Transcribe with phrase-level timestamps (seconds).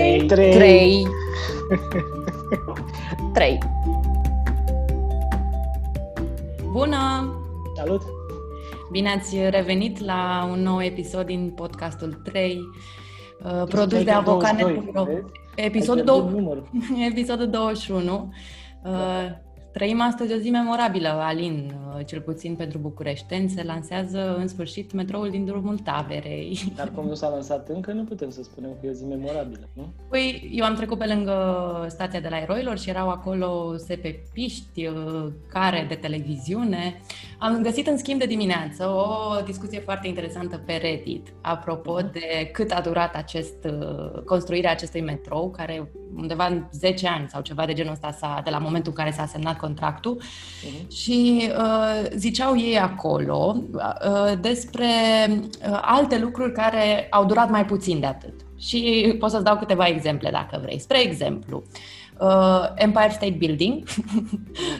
[0.00, 0.26] 3!
[0.26, 0.50] 3!
[0.52, 1.06] 3!
[3.32, 3.58] 3.
[6.72, 7.34] Bună!
[7.76, 8.02] Salut!
[8.90, 12.58] Bine ați revenit la un nou episod din podcastul 3,
[13.44, 15.06] uh, produs de avocanet.ro.
[15.54, 16.62] Episodul,
[17.10, 18.28] episodul 21.
[18.84, 18.90] Uh,
[19.72, 23.48] Trăim astăzi o zi memorabilă, Alin, uh, cel puțin pentru bucureșteni.
[23.48, 26.58] Se lansează în sfârșit metroul din drumul Taberei.
[26.76, 29.68] Dar cum nu s-a lansat încă, nu putem să spunem că e o zi memorabilă,
[29.72, 29.92] nu?
[30.08, 31.34] Păi, eu am trecut pe lângă
[31.88, 37.00] stația de la Eroilor și erau acolo sepepiști, uh, care de televiziune.
[37.38, 42.12] Am găsit în schimb de dimineață o discuție foarte interesantă pe Reddit, apropo uh-huh.
[42.12, 47.42] de cât a durat acest, uh, construirea acestui metrou, care undeva în 10 ani sau
[47.42, 50.88] ceva de genul ăsta s-a, de la momentul în care s-a semnat contractul uh-huh.
[50.92, 54.86] și uh, ziceau ei acolo uh, despre
[55.28, 58.34] uh, alte lucruri care au durat mai puțin de atât.
[58.58, 60.78] Și pot să-ți dau câteva exemple dacă vrei.
[60.78, 61.62] Spre exemplu,
[62.20, 63.82] uh, Empire State Building,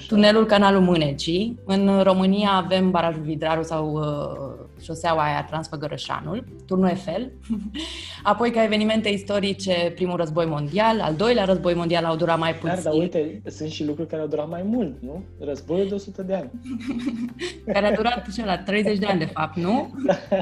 [0.08, 1.58] tunelul Canalul Mânecii.
[1.64, 7.33] În România avem barajul Vidraru sau uh, șoseaua aia Transfăgărășanul, turnul Eiffel.
[8.22, 12.74] Apoi, ca evenimente istorice, primul război mondial, al doilea război mondial au durat mai puțin.
[12.74, 15.22] Dar, dar uite, sunt și lucruri care au durat mai mult, nu?
[15.38, 16.50] Războiul de 100 de ani.
[17.72, 19.94] care a durat și la 30 de ani, de fapt, nu?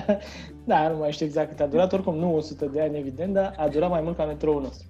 [0.65, 3.55] da, nu mai știu exact cât a durat, oricum nu 100 de ani, evident, dar
[3.57, 4.87] a durat mai mult ca metroul nostru.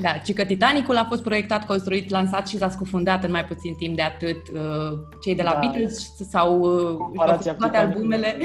[0.00, 3.74] Da, ci că Titanicul a fost proiectat, construit, lansat și s-a scufundat în mai puțin
[3.74, 4.48] timp de atât.
[4.48, 5.58] Uh, cei de la da.
[5.58, 8.36] Beatles sau uh, toate albumele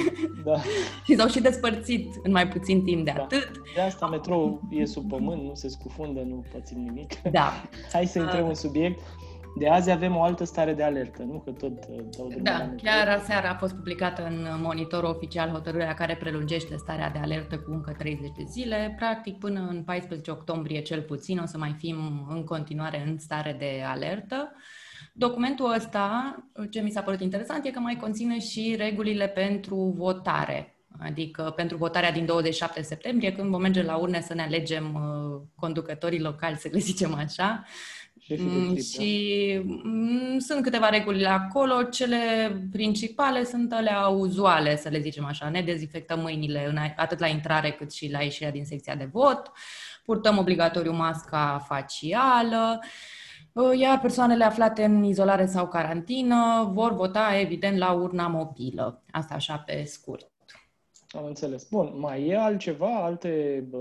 [0.43, 0.53] da.
[1.05, 3.21] și s-au și despărțit în mai puțin timp de da.
[3.21, 3.51] atât.
[3.75, 7.21] De asta metrou e sub pământ, nu se scufundă, nu pățim nimic.
[7.21, 7.51] Da.
[7.93, 8.49] Hai să intrăm uh.
[8.49, 8.99] în subiect.
[9.57, 11.39] De azi avem o altă stare de alertă, nu?
[11.39, 16.15] Că tot uh, dau Da, chiar aseară a fost publicată în monitorul oficial hotărârea care
[16.15, 18.93] prelungește starea de alertă cu încă 30 de zile.
[18.97, 23.55] Practic, până în 14 octombrie cel puțin o să mai fim în continuare în stare
[23.59, 24.51] de alertă.
[25.13, 26.35] Documentul ăsta,
[26.69, 31.77] ce mi s-a părut interesant, e că mai conține și regulile pentru votare, adică pentru
[31.77, 36.55] votarea din 27 septembrie, când vom merge la urne să ne alegem uh, conducătorii locali,
[36.55, 37.63] să le zicem așa,
[38.35, 41.83] Mm, și mm, sunt câteva reguli acolo.
[41.83, 42.17] Cele
[42.71, 45.49] principale sunt alea uzuale, să le zicem așa.
[45.49, 49.51] Ne dezinfectăm mâinile atât la intrare cât și la ieșirea din secția de vot.
[50.05, 52.79] Purtăm obligatoriu masca facială.
[53.51, 59.03] Uh, iar persoanele aflate în izolare sau carantină vor vota, evident, la urna mobilă.
[59.11, 60.31] Asta așa pe scurt.
[61.17, 61.67] Am înțeles.
[61.69, 63.63] Bun, mai e altceva, alte...
[63.69, 63.77] Bă...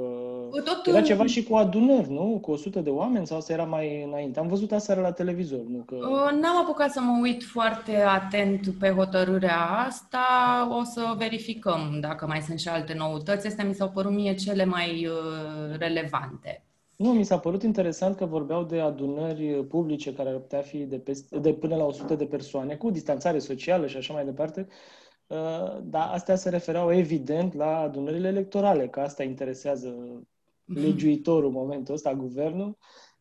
[0.65, 0.87] Tot...
[0.87, 2.39] Era ceva și cu adunări, nu?
[2.43, 4.39] Cu 100 de oameni sau asta era mai înainte?
[4.39, 5.79] Am văzut aseară la televizor, nu?
[5.79, 5.95] Că...
[6.41, 10.27] N-am apucat să mă uit foarte atent pe hotărârea asta.
[10.81, 13.47] O să verificăm dacă mai sunt și alte noutăți.
[13.47, 16.65] Astea mi s-au părut mie cele mai uh, relevante.
[16.97, 20.97] Nu, mi s-a părut interesant că vorbeau de adunări publice care ar putea fi de,
[20.97, 24.67] peste, de până la 100 de persoane, cu distanțare socială și așa mai departe.
[24.69, 25.06] Uh,
[25.83, 29.89] dar astea se refereau evident la adunările electorale, că asta interesează
[30.65, 30.81] mhm.
[30.81, 32.79] legiuitorul în momentul ăsta, guvernul.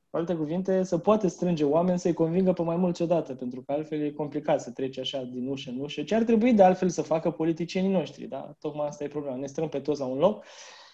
[0.10, 3.72] Cu alte cuvinte, să poate strânge oameni să-i convingă pe mai mulți odată, pentru că
[3.72, 6.04] altfel e complicat să treci așa din ușă în ușă.
[6.04, 8.56] Ce ar trebui de altfel să facă politicienii noștri, da?
[8.60, 9.36] Tocmai asta e problema.
[9.36, 10.46] Ne strâng pe toți la un loc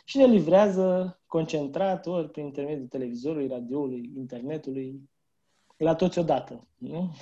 [0.06, 5.10] și ne livrează concentrat ori prin intermediul televizorului, radioului, internetului,
[5.78, 6.68] la toți odată.
[6.78, 7.16] Nu?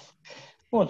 [0.70, 0.90] Bun.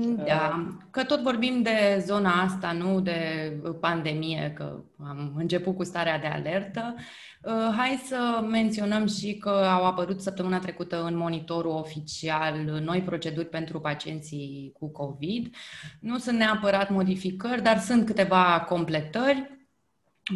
[0.00, 6.18] Da, că tot vorbim de zona asta, nu de pandemie, că am început cu starea
[6.18, 6.94] de alertă.
[7.42, 13.46] Uh, hai să menționăm și că au apărut săptămâna trecută în monitorul oficial noi proceduri
[13.46, 15.54] pentru pacienții cu COVID.
[16.00, 19.56] Nu sunt neapărat modificări, dar sunt câteva completări.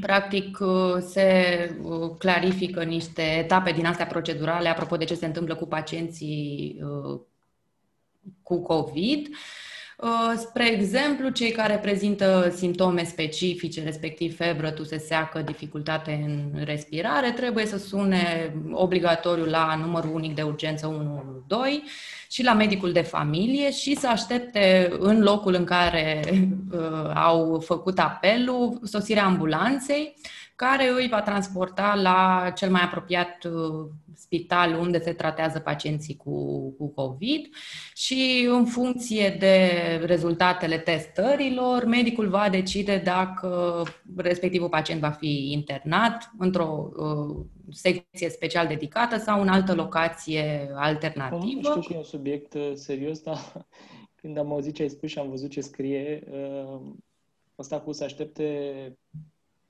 [0.00, 1.30] Practic, uh, se
[1.82, 6.80] uh, clarifică niște etape din astea procedurale apropo de ce se întâmplă cu pacienții
[8.42, 9.28] cu COVID.
[10.02, 17.30] Uh, spre exemplu, cei care prezintă simptome specifice, respectiv febră, tuse seacă, dificultate în respirare,
[17.30, 21.82] trebuie să sune obligatoriu la numărul unic de urgență 112
[22.30, 26.22] și la medicul de familie și să aștepte în locul în care
[26.72, 30.14] uh, au făcut apelul sosirea ambulanței
[30.62, 36.70] care îi va transporta la cel mai apropiat uh, spital unde se tratează pacienții cu,
[36.70, 37.48] cu COVID
[37.94, 39.70] și în funcție de
[40.04, 43.82] rezultatele testărilor, medicul va decide dacă
[44.16, 51.60] respectivul pacient va fi internat într-o uh, secție special dedicată sau în altă locație alternativă.
[51.60, 53.66] Știu că e un subiect uh, serios, dar
[54.20, 56.80] când am auzit ce ai spus și am văzut ce scrie, uh,
[57.58, 58.46] ăsta cu să aștepte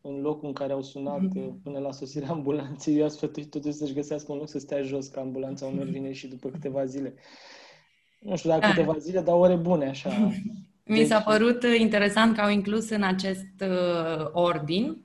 [0.03, 1.63] în locul în care au sunat mm-hmm.
[1.63, 5.07] până la sosirea ambulanței, eu aș sfătuit totuși să-și găsească un loc să stea jos,
[5.07, 7.15] că ambulanța unor vine și după câteva zile.
[8.21, 10.11] Nu știu dacă câteva zile, dar ore bune, așa.
[10.85, 14.97] Mi s-a deci- părut interesant că au inclus în acest uh, ordin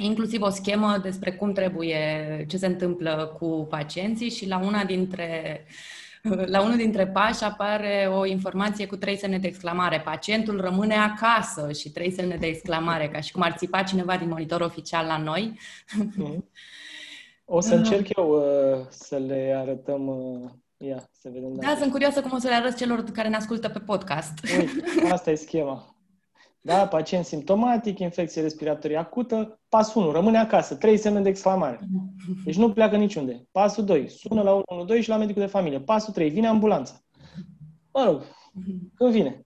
[0.00, 5.60] inclusiv o schemă despre cum trebuie, ce se întâmplă cu pacienții și la una dintre
[5.66, 6.01] uh,
[6.46, 10.00] la unul dintre pași apare o informație cu trei semne de exclamare.
[10.00, 14.28] Pacientul rămâne acasă și trei semne de exclamare, ca și cum ar țipa cineva din
[14.28, 15.58] monitor oficial la noi.
[16.16, 16.44] Mm.
[17.44, 21.54] O să încerc eu uh, să le arătăm uh, Ia, să vedem.
[21.54, 24.32] Da, sunt curioasă cum o să le arăt celor care ne ascultă pe podcast.
[24.58, 25.91] Uite, asta e schema.
[26.64, 31.80] Da, pacient simptomatic, infecție respiratorie acută, pasul 1, rămâne acasă, trei semne de exclamare.
[32.44, 33.46] Deci nu pleacă niciunde.
[33.50, 35.80] Pasul 2, sună la 112 și la medicul de familie.
[35.80, 37.00] Pasul 3, vine ambulanța.
[37.92, 38.22] Mă rog,
[38.94, 39.42] când vine.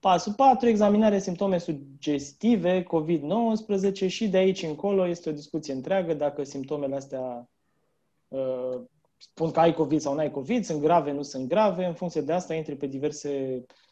[0.00, 6.42] Pasul 4, examinare simptome sugestive, COVID-19 și de aici încolo este o discuție întreagă dacă
[6.44, 7.48] simptomele astea
[8.28, 8.80] uh,
[9.16, 12.20] spun că ai COVID sau nu ai COVID, sunt grave, nu sunt grave, în funcție
[12.20, 13.91] de asta intri pe diverse Uh,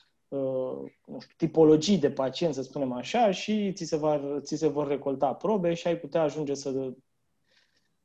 [1.06, 4.86] nu știu, tipologii de pacienți, să spunem așa, și ți se, va, ți se vor
[4.86, 6.92] recolta probe și ai putea ajunge să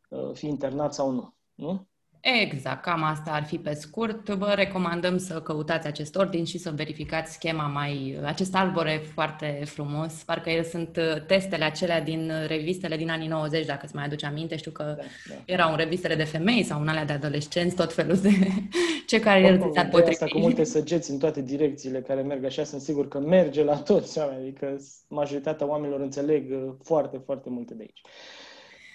[0.09, 1.35] uh, fii internat sau nu.
[1.55, 1.87] Nu?
[2.27, 4.29] Exact, cam asta ar fi pe scurt.
[4.29, 8.19] Vă recomandăm să căutați acest ordin și să verificați schema mai...
[8.23, 13.65] Acest arbore foarte frumos, parcă ele sunt uh, testele acelea din revistele din anii 90,
[13.65, 14.55] dacă îți mai aduce aminte.
[14.55, 15.35] Știu că da, da.
[15.45, 18.29] erau în revistele de femei sau în alea de adolescenți, tot felul de
[19.07, 20.11] ce care ți ar potrivi.
[20.11, 23.75] Asta cu multe săgeți în toate direcțiile care merg așa, sunt sigur că merge la
[23.75, 28.01] toți oamenii, adică majoritatea oamenilor înțeleg uh, foarte, foarte multe de aici.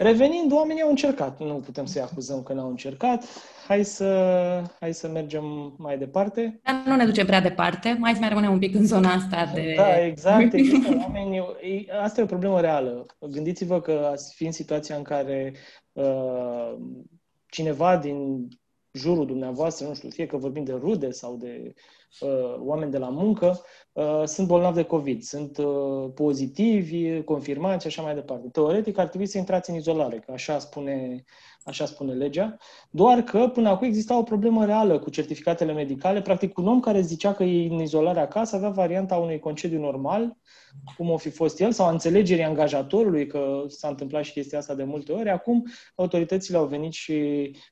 [0.02, 1.41] Revenind, oamenii au încercat.
[1.41, 3.25] Nu putem să-i acuzăm că n-au încercat.
[3.67, 4.06] Hai să,
[4.81, 6.61] hai să mergem mai departe.
[6.62, 7.97] Dar nu ne ducem prea departe.
[7.99, 9.75] Mai să mai rămânem un pic în zona asta de...
[9.76, 10.52] Da, exact.
[10.52, 11.43] Există oamenii...
[12.02, 13.06] Asta e o problemă reală.
[13.31, 15.55] Gândiți-vă că ați fi în situația în care
[15.93, 16.75] uh,
[17.47, 18.49] cineva din
[18.93, 21.73] jurul dumneavoastră, nu știu, fie că vorbim de rude sau de uh,
[22.59, 23.61] oameni de la muncă,
[23.93, 28.49] uh, sunt bolnavi de COVID, sunt uh, pozitivi, confirmați și așa mai departe.
[28.49, 31.25] Teoretic ar trebui să intrați în izolare, că așa spune,
[31.65, 32.57] așa spune legea,
[32.91, 36.23] doar că până acum exista o problemă reală cu certificatele medicale.
[36.23, 40.37] Practic, un om care zicea că e în izolare acasă avea varianta unui concediu normal,
[40.97, 44.75] cum o fi fost el, sau a înțelegerii angajatorului, că s-a întâmplat și chestia asta
[44.75, 45.31] de multe ori.
[45.31, 47.15] Acum, autoritățile au venit și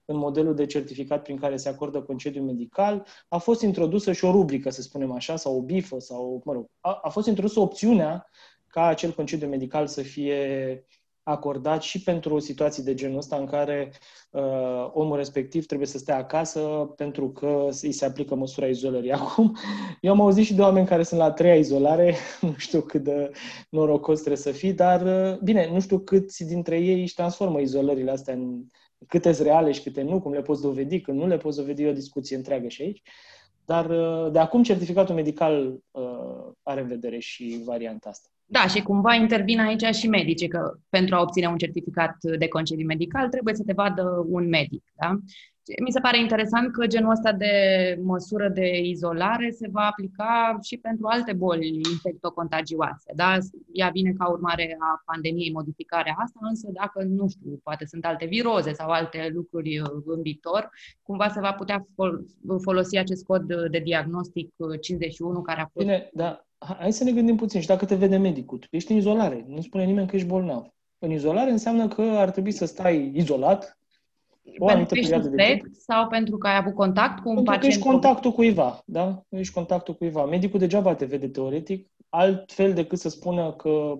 [0.04, 4.30] în modelul de certificat prin care se acordă concediu medical, a fost introdusă și o
[4.30, 8.26] rubrică, să spunem așa, sau o bifă, sau, mă rog, a, a fost introdusă opțiunea
[8.66, 10.84] ca acel concediu medical să fie
[11.28, 13.92] acordat și pentru situații de genul ăsta în care
[14.30, 16.60] uh, omul respectiv trebuie să stea acasă
[16.96, 19.12] pentru că îi se aplică măsura izolării.
[19.20, 19.56] Acum,
[20.00, 23.02] eu am auzit și de oameni care sunt la a treia izolare, nu știu cât
[23.04, 23.30] de
[23.70, 28.10] norocos trebuie să fii, dar uh, bine, nu știu câți dintre ei își transformă izolările
[28.10, 28.64] astea în
[29.06, 31.82] câte sunt reale și câte nu, cum le poți dovedi, când nu le poți dovedi,
[31.82, 33.02] e o discuție întreagă și aici.
[33.64, 38.28] Dar uh, de acum certificatul medical uh, are în vedere și varianta asta.
[38.50, 42.86] Da, și cumva intervin aici și medicii, că pentru a obține un certificat de concediu
[42.86, 44.84] medical trebuie să te vadă un medic.
[45.00, 45.18] Da?
[45.84, 47.52] Mi se pare interesant că genul ăsta de
[48.02, 53.12] măsură de izolare se va aplica și pentru alte boli infectocontagioase.
[53.14, 53.36] Da?
[53.72, 58.26] Ea vine ca urmare a pandemiei modificarea asta, însă dacă, nu știu, poate sunt alte
[58.26, 60.70] viroze sau alte lucruri în viitor,
[61.02, 61.86] cumva se va putea
[62.62, 65.86] folosi acest cod de diagnostic 51 care a fost...
[65.86, 67.60] Bine, da, hai să ne gândim puțin.
[67.60, 70.66] Și dacă te vede medicul, tu ești în izolare, nu spune nimeni că ești bolnav.
[70.98, 73.78] În izolare înseamnă că ar trebui să stai izolat
[74.58, 75.74] o anumită perioadă de timp.
[75.74, 77.60] Sau pentru că ai avut contact cu un pentru pacient?
[77.60, 79.22] Că ești contactul cuiva, da?
[79.28, 80.24] Ești contactul cuiva.
[80.24, 83.98] Medicul degeaba te vede teoretic, altfel decât să spună că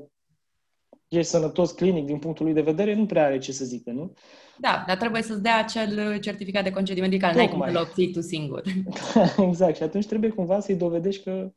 [1.08, 4.12] ești sănătos clinic din punctul lui de vedere, nu prea are ce să zică, nu?
[4.58, 8.20] Da, dar trebuie să-ți dea acel certificat de concediu medical, n-ai cum să-l obții tu
[8.20, 8.62] singur.
[9.48, 11.52] exact, și atunci trebuie cumva să-i dovedești că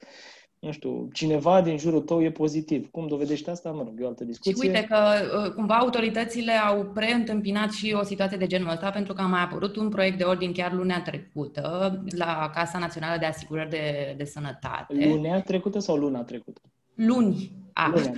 [0.62, 2.92] nu știu, cineva din jurul tău e pozitiv.
[2.92, 3.72] Cum dovedești asta?
[3.72, 4.54] Mă rog, e o altă discuție.
[4.54, 4.98] Și uite că
[5.46, 9.42] uh, cumva autoritățile au preîntâmpinat și o situație de genul ăsta pentru că a mai
[9.42, 14.24] apărut un proiect de ordin chiar lunea trecută la Casa Națională de Asigurări de, de
[14.24, 15.08] Sănătate.
[15.08, 16.62] Lunea trecută sau luna trecută?
[16.96, 17.52] Luni.
[17.74, 17.94] A.
[17.94, 18.14] Lunea.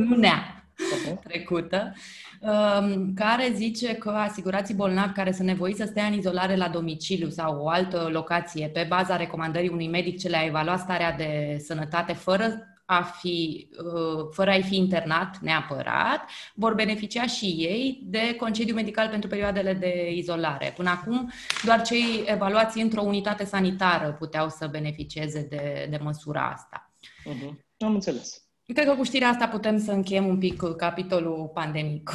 [0.08, 0.63] lunea.
[0.74, 1.22] Uh-huh.
[1.22, 1.92] trecută,
[2.40, 7.28] um, care zice că asigurații bolnavi care sunt nevoiți să stea în izolare la domiciliu
[7.28, 12.12] sau o altă locație pe baza recomandării unui medic ce le-a evaluat starea de sănătate
[12.12, 18.74] fără a fi, uh, fără a fi internat neapărat, vor beneficia și ei de concediu
[18.74, 20.72] medical pentru perioadele de izolare.
[20.76, 21.30] Până acum,
[21.64, 26.92] doar cei evaluați într-o unitate sanitară puteau să beneficieze de, de măsura asta.
[27.04, 27.64] Uh-huh.
[27.78, 28.43] Am înțeles.
[28.66, 32.10] Cred că cu știrea asta putem să încheiem un pic capitolul pandemic.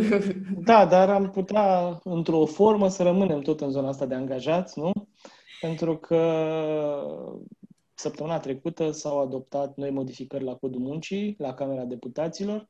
[0.64, 4.92] Da, dar am putea, într-o formă, să rămânem tot în zona asta de angajați, nu?
[5.60, 6.20] Pentru că
[7.94, 12.68] Săptămâna trecută s-au adoptat noi modificări la Codul Muncii, la Camera Deputaților.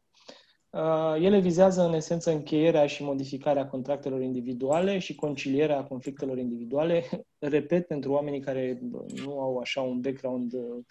[0.71, 7.05] Uh, ele vizează, în esență, încheierea și modificarea contractelor individuale și concilierea conflictelor individuale.
[7.39, 8.79] Repet, pentru oamenii care
[9.25, 10.85] nu au așa un background uh,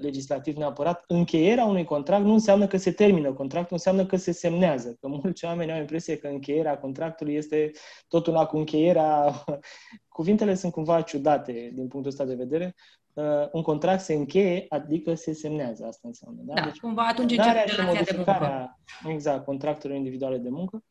[0.00, 4.96] legislativ neapărat, încheierea unui contract nu înseamnă că se termină contractul, înseamnă că se semnează.
[5.00, 7.70] Că mulți oameni au impresie că încheierea contractului este
[8.08, 9.32] tot una cu încheierea...
[10.08, 12.74] Cuvintele sunt cumva ciudate din punctul ăsta de vedere
[13.12, 16.40] uh, un contract se încheie, adică se semnează, asta înseamnă.
[16.44, 18.78] Da, da deci, cumva atunci începe relația de muncă.
[19.08, 20.84] Exact, contractelor individuale de muncă.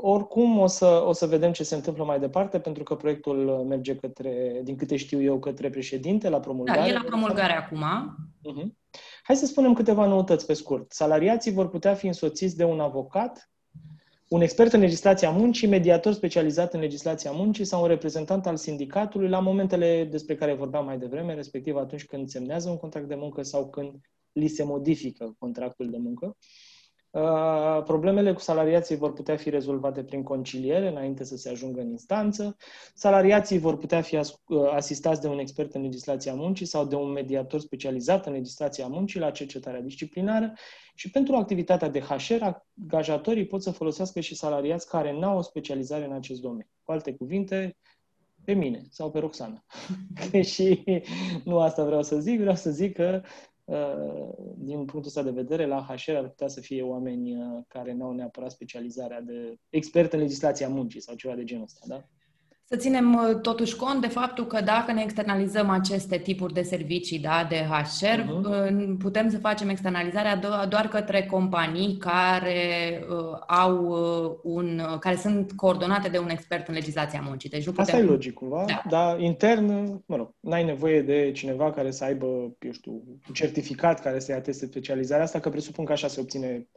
[0.00, 3.64] Uh, oricum o să, o să vedem ce se întâmplă mai departe, pentru că proiectul
[3.68, 6.80] merge către, din câte știu eu, către președinte la promulgare.
[6.80, 7.84] Da, e la promulgare acum.
[8.48, 8.66] Uh-huh.
[9.22, 10.92] Hai să spunem câteva noutăți pe scurt.
[10.92, 13.50] Salariații vor putea fi însoțiți de un avocat
[14.28, 19.28] un expert în legislația muncii, mediator specializat în legislația muncii sau un reprezentant al sindicatului
[19.28, 23.42] la momentele despre care vorbeam mai devreme, respectiv atunci când semnează un contract de muncă
[23.42, 23.94] sau când
[24.32, 26.26] li se modifică contractul de muncă.
[26.26, 26.69] Uh,
[27.84, 32.56] problemele cu salariații vor putea fi rezolvate prin conciliere înainte să se ajungă în instanță.
[32.94, 34.24] Salariații vor putea fi uh,
[34.72, 39.20] asistați de un expert în legislația muncii sau de un mediator specializat în legislația muncii
[39.20, 40.52] la cercetarea disciplinară
[40.94, 42.44] și pentru activitatea de HR,
[42.82, 46.70] angajatorii pot să folosească și salariați care n-au o specializare în acest domeniu.
[46.82, 47.76] Cu alte cuvinte,
[48.44, 49.64] pe mine sau pe Roxana.
[50.52, 50.84] și
[51.44, 53.49] nu asta vreau să zic, vreau să zic că Uh,
[54.56, 58.04] din punctul ăsta de vedere, la HR ar putea să fie oameni uh, care nu
[58.04, 62.04] au neapărat specializarea de expert în legislația muncii sau ceva de genul ăsta, da?
[62.72, 67.18] Să ținem uh, totuși cont de faptul că dacă ne externalizăm aceste tipuri de servicii
[67.18, 68.98] da, de HR, uh-huh.
[68.98, 70.36] putem să facem externalizarea
[70.66, 72.54] doar către companii care
[73.08, 77.48] uh, au uh, un, care sunt coordonate de un expert în legislația muncii.
[77.48, 77.94] Deci nu putem...
[77.94, 78.82] Asta e logic cumva, da.
[78.88, 82.26] dar intern, mă rog, n-ai nevoie de cineva care să aibă,
[82.60, 82.92] eu știu,
[83.28, 86.68] un certificat care să-i ateste specializarea asta, că presupun că așa se obține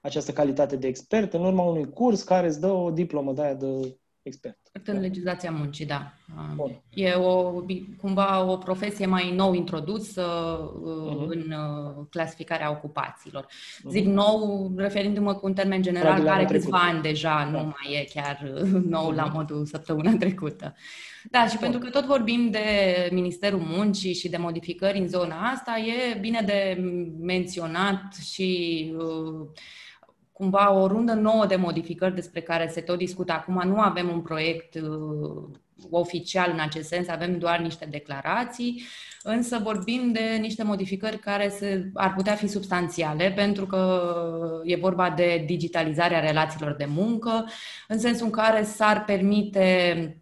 [0.00, 3.54] această calitate de expert în urma unui curs care îți dă o diplomă de aia
[3.54, 3.66] de
[4.26, 4.58] expert.
[4.84, 6.12] În legislația muncii, da.
[6.54, 6.82] Bun.
[6.94, 7.62] E o,
[8.00, 11.28] cumva o profesie mai nou introdusă uh-huh.
[11.28, 13.44] în uh, clasificarea ocupațiilor.
[13.44, 13.90] Uh-huh.
[13.90, 17.58] Zic nou, referindu-mă cu un termen general, care câțiva ani deja da.
[17.58, 19.16] nu mai e chiar uh, nou uh-huh.
[19.16, 20.74] la modul săptămâna trecută.
[21.30, 21.60] Da, și Bun.
[21.60, 22.60] pentru că tot vorbim de
[23.12, 26.82] Ministerul Muncii și de modificări în zona asta, e bine de
[27.20, 29.48] menționat și uh,
[30.36, 33.62] cumva o rundă nouă de modificări despre care se tot discută acum.
[33.64, 35.58] Nu avem un proiect uh,
[35.90, 38.82] oficial în acest sens, avem doar niște declarații,
[39.22, 44.10] însă vorbim de niște modificări care se, ar putea fi substanțiale, pentru că
[44.64, 47.44] e vorba de digitalizarea relațiilor de muncă,
[47.88, 50.20] în sensul în care s-ar permite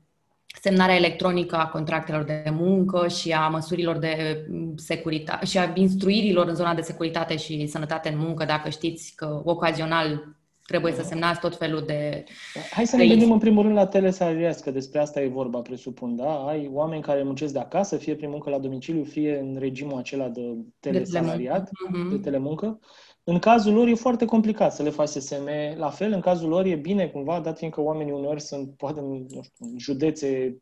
[0.61, 4.45] semnarea electronică a contractelor de muncă și a măsurilor de
[4.77, 9.43] securitate și a instruirilor în zona de securitate și sănătate în muncă, dacă știți că
[9.45, 12.25] ocazional trebuie să semnați tot felul de...
[12.71, 16.17] Hai să ne gândim în primul rând la telesalariați, că despre asta e vorba, presupun,
[16.17, 16.47] da?
[16.47, 20.29] Ai oameni care muncesc de acasă, fie prin muncă la domiciliu, fie în regimul acela
[20.29, 22.17] de telesalariat, de telemuncă.
[22.17, 22.79] De telemuncă.
[23.27, 25.49] În cazul lor e foarte complicat să le faci SSM.
[25.77, 29.27] La fel, în cazul lor e bine cumva, dat fiindcă oamenii uneori sunt, poate, nu
[29.43, 30.59] știu, în județe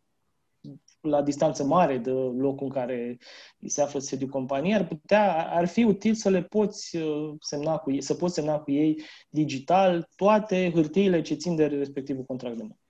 [1.00, 3.18] la distanță mare de locul în care
[3.66, 7.92] se află sediul companiei, ar putea, ar fi util să le poți uh, semna cu
[7.92, 12.62] ei, să poți semna cu ei digital toate hârtiile ce țin de respectivul contract de
[12.62, 12.81] muncă.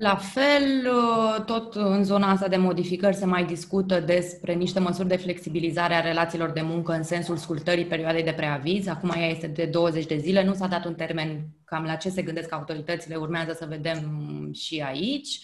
[0.00, 5.08] La fel, uh, tot în zona asta de modificări se mai discută despre niște măsuri
[5.08, 8.86] de flexibilizare a relațiilor de muncă în sensul scurtării perioadei de preaviz.
[8.86, 12.08] Acum ea este de 20 de zile, nu s-a dat un termen cam la ce
[12.08, 13.98] se gândesc autoritățile, urmează să vedem
[14.54, 15.40] și aici.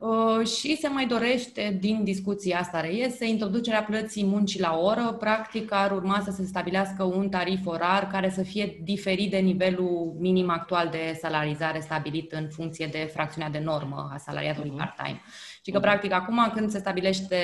[0.00, 5.16] Uh, și se mai dorește, din discuția asta reiese, introducerea plății muncii la oră.
[5.18, 10.16] Practic ar urma să se stabilească un tarif orar care să fie diferit de nivelul
[10.18, 14.78] minim actual de salarizare stabilit în funcție de fracțiunea de normă a salariatului uh-huh.
[14.78, 15.20] part-time.
[15.64, 15.82] Și că, uh-huh.
[15.82, 17.36] practic, acum când se stabilește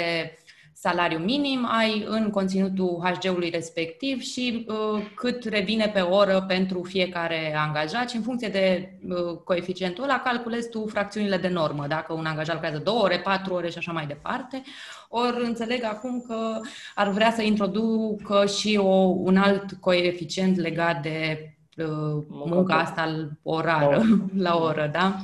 [0.79, 7.57] salariu minim, ai în conținutul HG-ului respectiv și uh, cât revine pe oră pentru fiecare
[7.57, 12.27] angajat și în funcție de uh, coeficientul ăla calculezi tu fracțiunile de normă, dacă un
[12.27, 14.63] angajat lucrează două ore, patru ore și așa mai departe.
[15.09, 16.61] Ori înțeleg acum că
[16.95, 24.03] ar vrea să introducă și o, un alt coeficient legat de uh, munca asta orară,
[24.37, 25.17] la oră, da?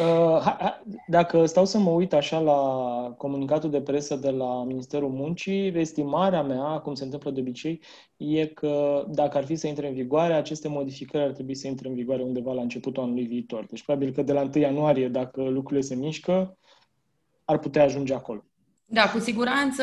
[0.00, 2.52] Uh, dacă stau să mă uit așa la
[3.16, 7.80] comunicatul de presă de la Ministerul Muncii, estimarea mea, cum se întâmplă de obicei,
[8.16, 11.88] e că dacă ar fi să intre în vigoare, aceste modificări ar trebui să intre
[11.88, 13.66] în vigoare undeva la începutul anului viitor.
[13.66, 16.58] Deci probabil că de la 1 ianuarie, dacă lucrurile se mișcă,
[17.44, 18.44] ar putea ajunge acolo.
[18.94, 19.82] Da, cu siguranță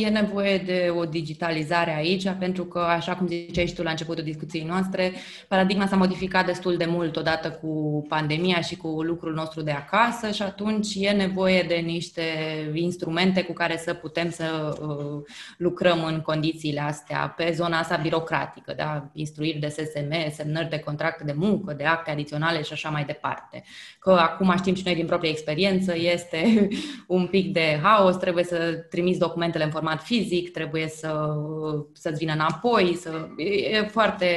[0.00, 4.24] e nevoie de o digitalizare aici, pentru că, așa cum ziceai și tu la începutul
[4.24, 5.12] discuției noastre,
[5.48, 10.30] paradigma s-a modificat destul de mult odată cu pandemia și cu lucrul nostru de acasă
[10.30, 12.22] și atunci e nevoie de niște
[12.74, 15.22] instrumente cu care să putem să uh,
[15.56, 19.10] lucrăm în condițiile astea, pe zona asta birocratică, da?
[19.12, 23.62] instruiri de SSM, semnări de contracte de muncă, de acte adiționale și așa mai departe.
[23.98, 26.68] Că acum știm și noi din proprie experiență, este
[27.06, 31.34] un pic de haos, trebuie să trimiți documentele în format fizic, trebuie să,
[31.92, 34.28] să-ți vină înapoi, să, e foarte,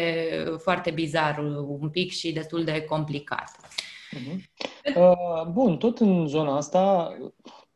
[0.57, 1.37] foarte bizar
[1.79, 3.51] un pic și destul de complicat.
[4.15, 4.39] Uh-huh.
[4.95, 7.13] Uh, bun, tot în zona asta,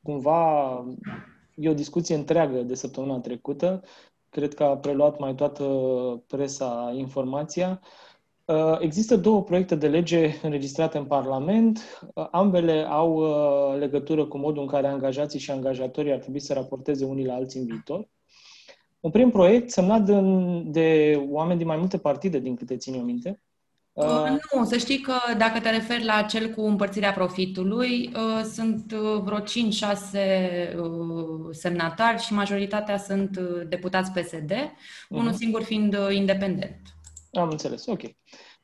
[0.02, 0.84] cumva,
[1.56, 3.84] e o discuție întreagă de săptămâna trecută.
[4.30, 5.64] Cred că a preluat mai toată
[6.28, 7.82] presa informația.
[7.82, 8.13] Uh, Uh,
[8.80, 12.02] există două proiecte de lege înregistrate în Parlament.
[12.14, 16.54] Uh, ambele au uh, legătură cu modul în care angajații și angajatorii ar trebui să
[16.54, 18.08] raporteze unii la alții în viitor.
[19.00, 20.22] Un prim proiect semnat de,
[20.66, 23.42] de oameni din mai multe partide, din câte țin eu minte.
[23.94, 28.94] Uh, nu, să știi că dacă te referi la cel cu împărțirea profitului, uh, sunt
[28.94, 29.44] vreo 5-6
[30.78, 35.10] uh, semnatari și majoritatea sunt deputați PSD, uh-huh.
[35.10, 35.38] unul mhm.
[35.38, 36.93] singur fiind independent.
[37.34, 38.02] Am înțeles, ok.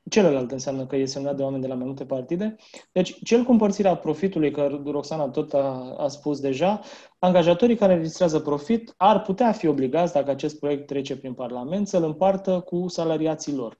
[0.09, 2.55] Celălalt înseamnă că e semnat de oameni de la mai multe partide.
[2.91, 6.79] Deci, cel cu împărțirea profitului, că Roxana tot a, a spus deja,
[7.19, 12.03] angajatorii care registrează profit ar putea fi obligați, dacă acest proiect trece prin Parlament, să-l
[12.03, 13.79] împartă cu salariații lor.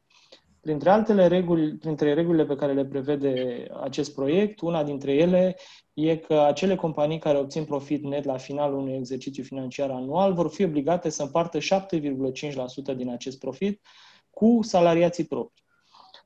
[0.62, 5.56] Printre altele reguli, printre regulile pe care le prevede acest proiect, una dintre ele
[5.93, 10.49] e că acele companii care obțin profit net la finalul unui exercițiu financiar anual vor
[10.49, 13.82] fi obligate să împartă 7,5% din acest profit
[14.29, 15.63] cu salariații propri.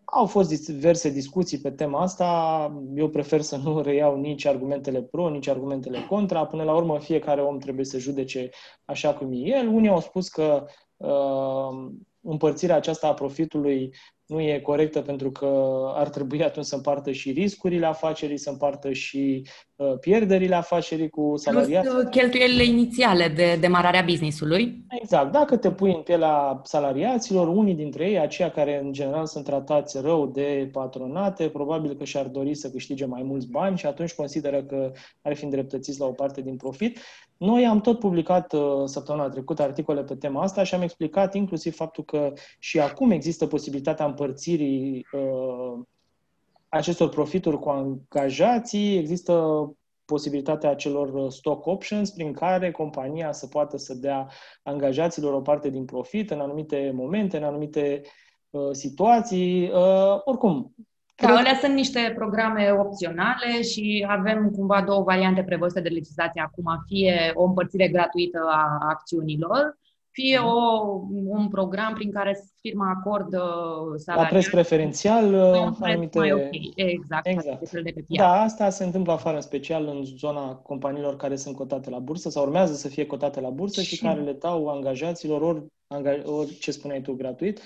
[0.05, 2.83] Au fost diverse discuții pe tema asta.
[2.95, 6.45] Eu prefer să nu reiau nici argumentele pro, nici argumentele contra.
[6.45, 8.49] Până la urmă, fiecare om trebuie să judece
[8.85, 9.67] așa cum e el.
[9.67, 10.65] Unii au spus că
[10.97, 15.47] uh, împărțirea aceasta a profitului nu e corectă pentru că
[15.95, 21.33] ar trebui atunci să împartă și riscurile afacerii, să împartă și uh, pierderile afacerii cu
[21.35, 21.89] salariații.
[21.89, 24.85] Plus uh, cheltuielile inițiale de demararea businessului.
[24.89, 25.31] Exact.
[25.31, 30.01] Dacă te pui în pielea salariaților, unii dintre ei, aceia care în general sunt tratați
[30.01, 34.63] rău de patronate, probabil că și-ar dori să câștige mai mulți bani și atunci consideră
[34.63, 36.99] că ar fi îndreptățiți la o parte din profit.
[37.37, 41.75] Noi am tot publicat uh, săptămâna trecută articole pe tema asta și am explicat inclusiv
[41.75, 45.79] faptul că și acum există posibilitatea împărțirii uh,
[46.69, 49.33] acestor profituri cu angajații, există
[50.05, 54.27] posibilitatea acelor stock options prin care compania să poată să dea
[54.63, 58.01] angajaților o parte din profit în anumite momente, în anumite
[58.49, 59.69] uh, situații.
[59.69, 60.75] Uh, oricum,
[61.15, 66.83] da, alea sunt niște programe opționale și avem cumva două variante prevăzute de legislație acum,
[66.87, 69.77] fie o împărțire gratuită a acțiunilor,
[70.13, 70.47] fie mhm.
[70.47, 73.39] o, un program prin care firma acordă
[73.95, 74.27] salariul.
[74.31, 75.33] La preț preferențial,
[75.79, 76.17] anumite...
[76.17, 76.71] Mai okay.
[76.75, 77.71] Exact, exact.
[77.71, 81.89] De pe Da, asta se întâmplă afară, în special în zona companiilor care sunt cotate
[81.89, 85.41] la bursă sau urmează să fie cotate la bursă și, și care le dau angajaților
[85.41, 85.65] ori,
[86.25, 87.59] ori ce spuneai tu, gratuit,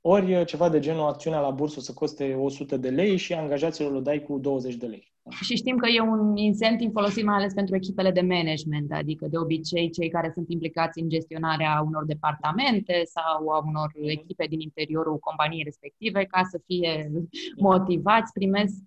[0.00, 4.00] ori ceva de genul acțiunea la bursă să coste 100 de lei și angajaților o
[4.00, 5.12] dai cu 20 de lei.
[5.30, 9.38] Și știm că e un incentiv folosit mai ales pentru echipele de management, adică de
[9.38, 15.18] obicei cei care sunt implicați în gestionarea unor departamente sau a unor echipe din interiorul
[15.18, 17.10] companiei respective, ca să fie
[17.56, 18.82] motivați, primesc,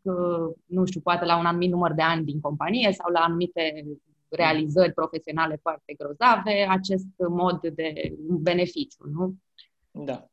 [0.66, 3.86] nu știu, poate la un anumit număr de ani din companie sau la anumite
[4.30, 9.36] realizări profesionale foarte grozave, acest mod de beneficiu, nu?
[9.92, 10.30] Da.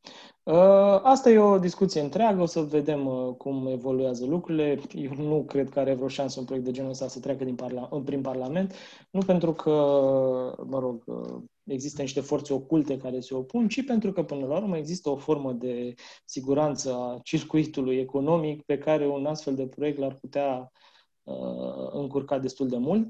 [0.49, 4.79] Uh, asta e o discuție întreagă, o să vedem uh, cum evoluează lucrurile.
[4.93, 7.55] Eu nu cred că are vreo șansă un proiect de genul ăsta să treacă din
[7.55, 8.73] parla- prin Parlament,
[9.09, 9.71] nu pentru că,
[10.65, 14.55] mă rog, uh, există niște forțe oculte care se opun, ci pentru că, până la
[14.55, 15.93] urmă, există o formă de
[16.25, 20.71] siguranță a circuitului economic pe care un astfel de proiect l-ar putea
[21.23, 23.07] uh, încurca destul de mult.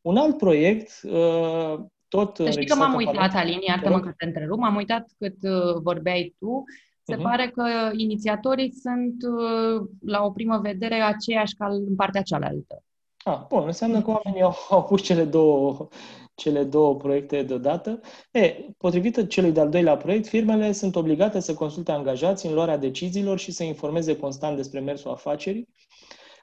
[0.00, 1.78] Un alt proiect uh,
[2.14, 5.74] tot Să știi că m-am uitat, Alin, iartă-mă că te întrerup, m-am uitat cât uh,
[5.82, 6.64] vorbeai tu.
[7.02, 7.22] Se uh-huh.
[7.22, 7.64] pare că
[7.96, 12.82] inițiatorii sunt, uh, la o primă vedere, aceiași ca în partea cealaltă.
[13.24, 15.88] Ah, bun, înseamnă că oamenii au, au pus cele două,
[16.34, 18.00] cele două proiecte deodată.
[18.30, 23.38] E, potrivit celui de-al doilea proiect, firmele sunt obligate să consulte angajații în luarea deciziilor
[23.38, 25.68] și să informeze constant despre mersul afacerii.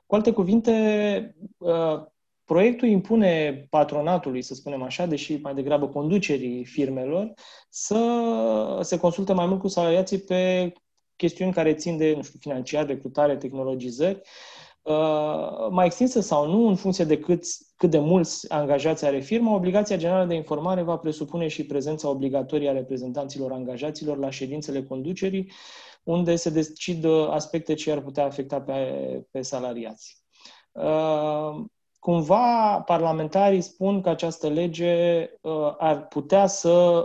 [0.06, 2.04] Cu alte cuvinte, uh,
[2.50, 7.34] proiectul impune patronatului, să spunem așa, deși mai degrabă conducerii firmelor,
[7.70, 10.74] să se consulte mai mult cu salariații pe
[11.16, 14.22] chestiuni care țin de, nu știu, financiar, recrutare, tehnologizări,
[14.82, 17.44] Uh, mai extinsă sau nu, în funcție de cât,
[17.76, 22.70] cât de mulți angajați are firma, obligația generală de informare va presupune și prezența obligatorie
[22.70, 25.52] a reprezentanților angajaților la ședințele conducerii,
[26.04, 28.74] unde se decid aspecte ce ar putea afecta pe,
[29.32, 30.24] pe salariați.
[32.00, 37.04] Uh, cumva, parlamentarii spun că această lege uh, ar putea să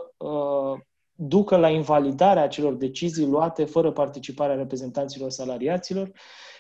[1.17, 6.13] ducă la invalidarea acelor decizii luate fără participarea reprezentanților salariaților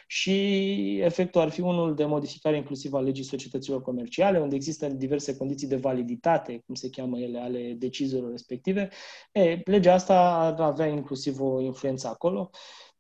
[0.06, 5.36] și efectul ar fi unul de modificare inclusiv a legii societăților comerciale, unde există diverse
[5.36, 8.88] condiții de validitate, cum se cheamă ele, ale deciziilor respective.
[9.32, 12.50] E, legea asta ar avea inclusiv o influență acolo.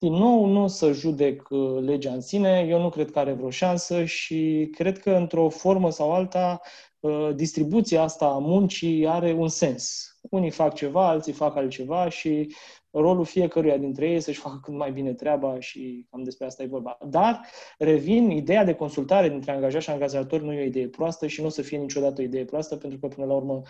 [0.04, 3.32] Din nou, nu o să judec uh, legea în sine, eu nu cred că are
[3.32, 6.60] vreo șansă și cred că într-o formă sau alta
[7.00, 10.16] uh, distribuția asta a muncii are un sens.
[10.30, 12.54] Unii fac ceva, alții fac altceva și
[12.90, 16.66] rolul fiecăruia dintre ei să-și facă cât mai bine treaba și cam despre asta e
[16.66, 16.98] vorba.
[17.08, 17.40] Dar,
[17.78, 21.46] revin, ideea de consultare dintre angajat și angajator nu e o idee proastă și nu
[21.46, 23.68] o să fie niciodată o idee proastă, pentru că, până la urmă, uh,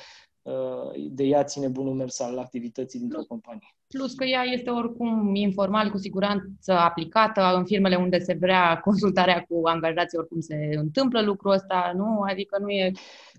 [1.11, 3.74] de ea ține bunul mers al activității dintr-o companie.
[3.88, 9.44] Plus că ea este oricum informal, cu siguranță aplicată în firmele unde se vrea consultarea
[9.48, 12.20] cu angajații, oricum se întâmplă lucrul ăsta, nu?
[12.20, 12.92] Adică nu e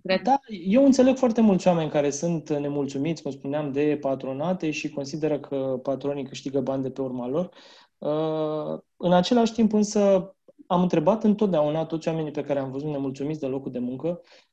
[0.04, 0.22] cred.
[0.22, 5.40] Da, eu înțeleg foarte mulți oameni care sunt nemulțumiți, cum spuneam, de patronate și consideră
[5.40, 7.50] că patronii câștigă bani de pe urma lor.
[7.98, 10.30] Uh, în același timp, însă,
[10.68, 14.45] am întrebat întotdeauna toți oamenii pe care am văzut nemulțumiți de locul de muncă, uh,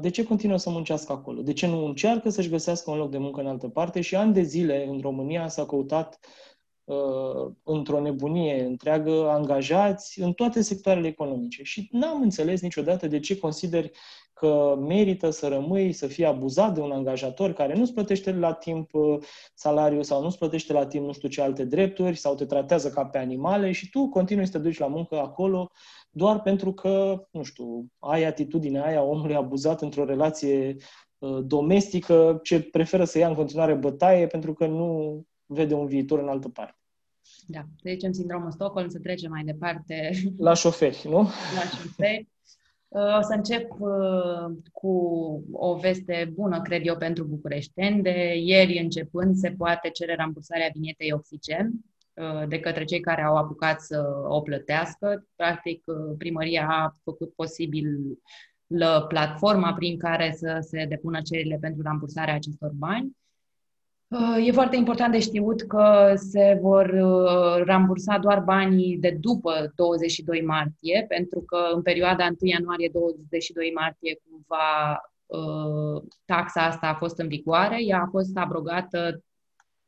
[0.00, 1.42] de ce continuă să muncească acolo?
[1.42, 4.00] De ce nu încearcă să-și găsească un loc de muncă în altă parte?
[4.00, 6.18] Și ani de zile în România s-a căutat
[6.84, 11.62] uh, într-o nebunie întreagă angajați în toate sectoarele economice.
[11.62, 13.90] Și n-am înțeles niciodată de ce consideri
[14.32, 18.94] că merită să rămâi, să fii abuzat de un angajator care nu-ți plătește la timp
[18.94, 19.18] uh,
[19.54, 23.04] salariul sau nu-ți plătește la timp nu știu ce alte drepturi sau te tratează ca
[23.04, 25.70] pe animale și tu continui să te duci la muncă acolo
[26.10, 30.76] doar pentru că, nu știu, ai atitudinea aia omului abuzat într-o relație
[31.18, 36.18] uh, domestică ce preferă să ia în continuare bătaie pentru că nu vede un viitor
[36.18, 36.76] în altă parte.
[37.46, 40.10] Da, deci în sindromul Stockholm să trecem mai departe.
[40.38, 41.18] La șoferi, nu?
[41.54, 42.28] La șoferi.
[42.88, 44.90] Uh, o să încep uh, cu
[45.52, 48.02] o veste bună, cred eu, pentru bucureșteni.
[48.02, 51.97] De ieri începând se poate cere rambursarea vinietei oxigen uh,
[52.48, 55.26] de către cei care au apucat să o plătească.
[55.36, 55.84] Practic,
[56.18, 58.18] primăria a făcut posibil
[58.66, 63.16] la platforma prin care să se depună cererile pentru rambursarea acestor bani.
[64.08, 69.72] Uh, e foarte important de știut că se vor uh, rambursa doar banii de după
[69.74, 77.18] 22 martie, pentru că în perioada 1 ianuarie-22 martie cumva uh, taxa asta a fost
[77.18, 79.22] în vigoare, ea a fost abrogată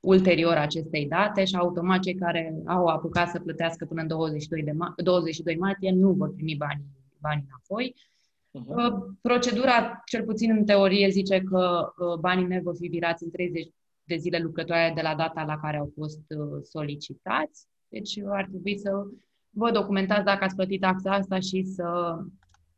[0.00, 4.70] ulterior acestei date și automat cei care au apucat să plătească până în 22, de
[4.70, 6.86] ma- 22 martie nu vor primi banii,
[7.20, 7.94] banii înapoi.
[8.58, 9.18] Uh-huh.
[9.20, 13.68] Procedura, cel puțin în teorie, zice că banii ne vor fi virați în 30
[14.04, 17.66] de zile lucrătoare de la data la care au fost uh, solicitați.
[17.88, 18.90] Deci ar trebui să
[19.50, 22.18] vă documentați dacă ați plătit taxa asta și să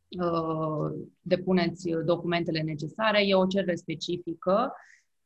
[0.09, 3.27] uh, depuneți documentele necesare.
[3.27, 4.73] E o cerere specifică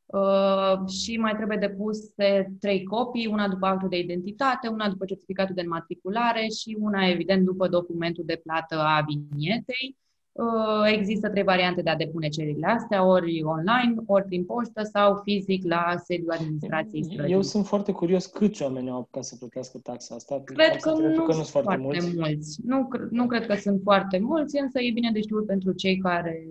[0.07, 5.55] uh, și mai trebuie depuse trei copii, una după actul de identitate, una după certificatul
[5.55, 9.97] de înmatriculare și una, evident, după documentul de plată a vinietei.
[10.37, 15.21] Uh, există trei variante de a depune cererile astea, ori online, ori prin poștă sau
[15.23, 17.33] fizic la sediul administrației străine.
[17.33, 20.43] Eu sunt foarte curios câți oameni au apucat să plătească taxa asta.
[20.45, 22.17] Cred că, nu, că nu sunt foarte, mulți.
[22.17, 22.61] mulți.
[22.65, 26.47] Nu, nu cred că sunt foarte mulți, însă e bine de știut pentru cei care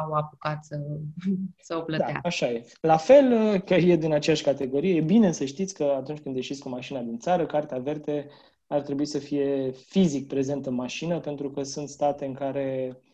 [0.00, 0.76] au apucat să,
[1.66, 2.18] să o plătească.
[2.22, 2.64] Da, așa e.
[2.80, 6.62] La fel, că e din aceeași categorie, e bine să știți că atunci când ieșiți
[6.62, 8.26] cu mașina din țară, cartea verde
[8.66, 13.09] ar trebui să fie fizic prezentă în mașină, pentru că sunt state în care Uh,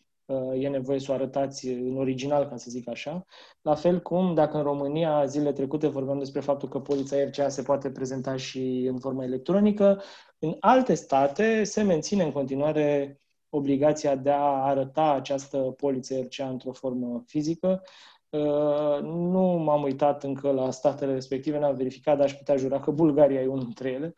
[0.55, 3.25] e nevoie să o arătați în original, ca să zic așa.
[3.63, 7.63] La fel cum, dacă în România zilele trecute vorbeam despre faptul că polița RCA se
[7.63, 10.03] poate prezenta și în formă electronică,
[10.39, 16.73] în alte state se menține în continuare obligația de a arăta această poliță RCA într-o
[16.73, 17.83] formă fizică.
[18.29, 22.91] Uh, nu m-am uitat încă la statele respective, n-am verificat, dar aș putea jura că
[22.91, 24.15] Bulgaria e unul dintre ele.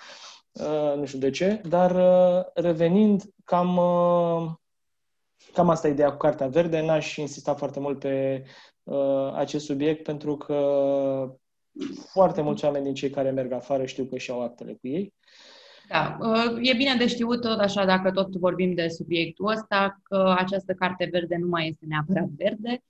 [0.53, 3.81] Uh, nu știu de ce, dar uh, revenind, cam,
[5.53, 6.81] cam asta e ideea cu Cartea Verde.
[6.81, 8.45] N-aș insista foarte mult pe
[9.35, 10.61] acest subiect pentru că
[12.13, 15.15] foarte mulți oameni din cei care merg afară știu că și-au actele cu ei.
[15.89, 16.19] Da,
[16.61, 21.09] e bine de știut tot așa, dacă tot vorbim de subiectul ăsta, că această carte
[21.13, 22.83] verde nu mai este neapărat verde,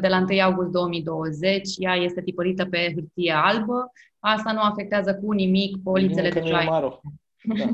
[0.00, 1.68] de la 1 august 2020.
[1.76, 3.92] Ea este tipărită pe hârtie albă.
[4.18, 6.68] Asta nu afectează cu nimic polițele de joie.
[7.44, 7.64] Da.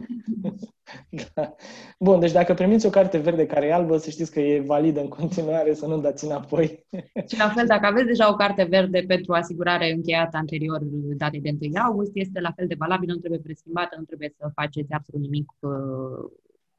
[1.34, 1.54] da.
[1.98, 5.00] Bun, deci dacă primiți o carte verde care e albă, să știți că e validă
[5.00, 6.84] în continuare, să nu dați înapoi.
[7.28, 10.80] Și la fel, dacă aveți deja o carte verde pentru asigurare încheiată anterior
[11.16, 14.50] datei de 1 august, este la fel de valabilă, nu trebuie preschimbată, nu trebuie să
[14.54, 16.30] faceți absolut nimic, uh,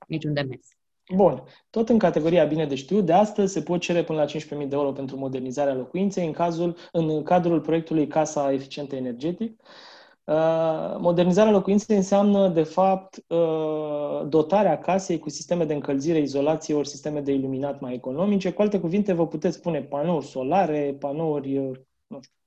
[0.08, 0.67] niciun demers.
[1.15, 1.43] Bun.
[1.69, 4.76] Tot în categoria bine de știut, de astăzi se pot cere până la 15.000 de
[4.76, 9.62] euro pentru modernizarea locuinței în, cazul, în cadrul proiectului Casa Eficientă Energetic.
[10.27, 16.87] Uh, modernizarea locuinței înseamnă, de fapt, uh, dotarea casei cu sisteme de încălzire, izolație ori
[16.87, 18.51] sisteme de iluminat mai economice.
[18.51, 22.37] Cu alte cuvinte, vă puteți pune panouri solare, panouri, uh, nu știu,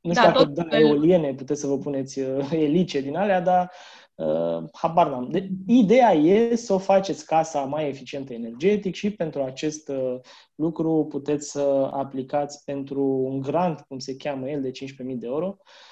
[0.00, 3.70] nu știu da, dacă da, eoliene, puteți să vă puneți elice din alea, dar
[4.14, 5.30] Uh, habar n-am.
[5.30, 10.16] De, ideea e să o faceți casa mai eficientă energetic și pentru acest uh,
[10.54, 15.56] lucru puteți să aplicați pentru un grant, cum se cheamă el, de 15.000 de euro.
[15.58, 15.91] Uh,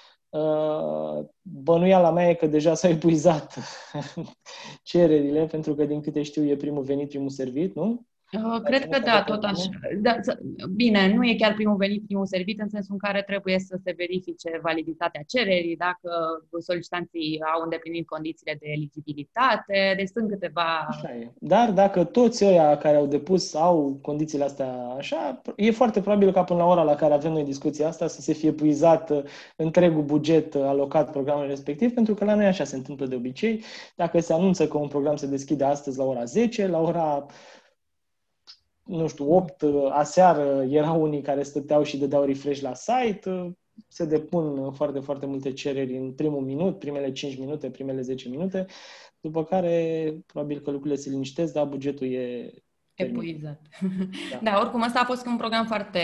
[1.42, 3.58] bănuiala mea e că deja s-au epuizat
[4.82, 8.06] cererile, pentru că, din câte știu, e primul venit, primul servit, nu?
[8.32, 9.68] Uh, cred că da, tot așa.
[10.00, 10.14] Da,
[10.74, 13.94] bine, nu e chiar primul venit, primul servit, în sensul în care trebuie să se
[13.96, 16.10] verifice validitatea cererii, dacă
[16.60, 20.86] solicitanții au îndeplinit condițiile de eligibilitate, deci sunt câteva...
[20.88, 21.30] Așa e.
[21.38, 26.44] Dar dacă toți ăia care au depus au condițiile astea așa, e foarte probabil ca
[26.44, 29.22] până la ora la care avem noi discuția asta să se fie puizat uh,
[29.56, 33.62] întregul buget alocat programului respectiv, pentru că la noi așa se întâmplă de obicei.
[33.96, 37.26] Dacă se anunță că un program se deschide astăzi la ora 10, la ora
[38.90, 43.50] nu știu, 8 uh, aseară erau unii care stăteau și dădeau refresh la site, uh,
[43.88, 48.66] se depun foarte, foarte multe cereri în primul minut, primele 5 minute, primele 10 minute,
[49.20, 52.52] după care probabil că lucrurile se liniștesc, dar bugetul e
[53.00, 53.60] Epuizat.
[54.30, 54.38] Da.
[54.50, 56.00] da, oricum ăsta a fost un program foarte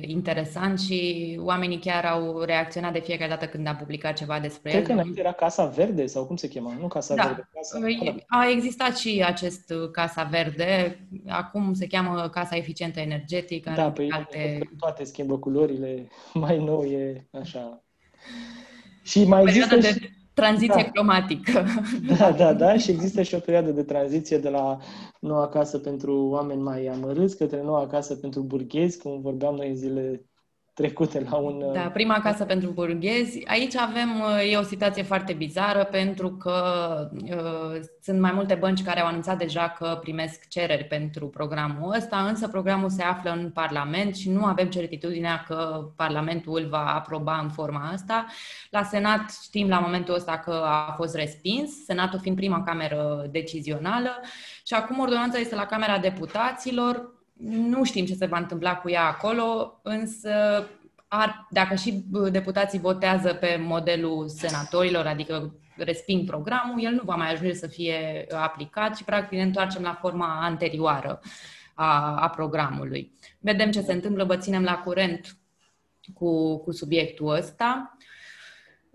[0.00, 4.74] interesant și oamenii chiar au reacționat de fiecare dată când a publicat ceva despre Cred
[4.74, 4.84] el.
[4.84, 6.76] Cred că înainte era Casa Verde sau cum se chema?
[6.80, 7.22] Nu Casa da.
[7.22, 7.48] Verde.
[7.54, 7.78] Casa...
[8.26, 11.00] A existat și acest Casa Verde.
[11.26, 13.72] Acum se cheamă Casa Eficientă Energetică.
[13.76, 14.58] Da, păi alte...
[14.78, 16.08] toate schimbă culorile.
[16.34, 17.84] Mai nou e așa.
[19.02, 20.10] Și mai există și...
[20.36, 20.90] de tranziție da.
[20.90, 21.64] climatică.
[22.18, 24.78] Da, da, da, și există și o perioadă de tranziție de la
[25.20, 29.76] noua casă pentru oameni mai amărâți către noua casă pentru burghezi, cum vorbeam noi în
[29.76, 30.26] zile
[30.76, 31.72] trecute la un...
[31.72, 33.42] Da, prima casă pentru burghezi.
[33.46, 36.54] Aici avem, e o situație foarte bizară pentru că
[37.22, 42.16] uh, sunt mai multe bănci care au anunțat deja că primesc cereri pentru programul ăsta,
[42.16, 47.38] însă programul se află în Parlament și nu avem certitudinea că Parlamentul îl va aproba
[47.42, 48.26] în forma asta.
[48.70, 54.20] La Senat știm la momentul ăsta că a fost respins, Senatul fiind prima cameră decizională
[54.66, 59.04] și acum ordonanța este la Camera Deputaților, nu știm ce se va întâmpla cu ea
[59.04, 60.30] acolo, însă
[61.08, 67.32] ar, dacă și deputații votează pe modelul senatorilor, adică resping programul, el nu va mai
[67.32, 71.20] ajunge să fie aplicat și practic ne întoarcem la forma anterioară
[71.74, 73.12] a, a programului.
[73.38, 75.36] Vedem ce se întâmplă, vă ținem la curent
[76.14, 77.95] cu, cu subiectul ăsta.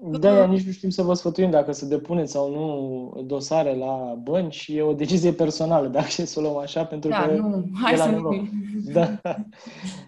[0.03, 4.67] Da, nici nu știm să vă sfătuim dacă să depuneți sau nu dosare la bănci.
[4.67, 7.65] E o decizie personală, dacă și să o luăm așa, pentru da, că nu.
[7.81, 8.33] Hai e la să noroc.
[8.93, 9.21] Da,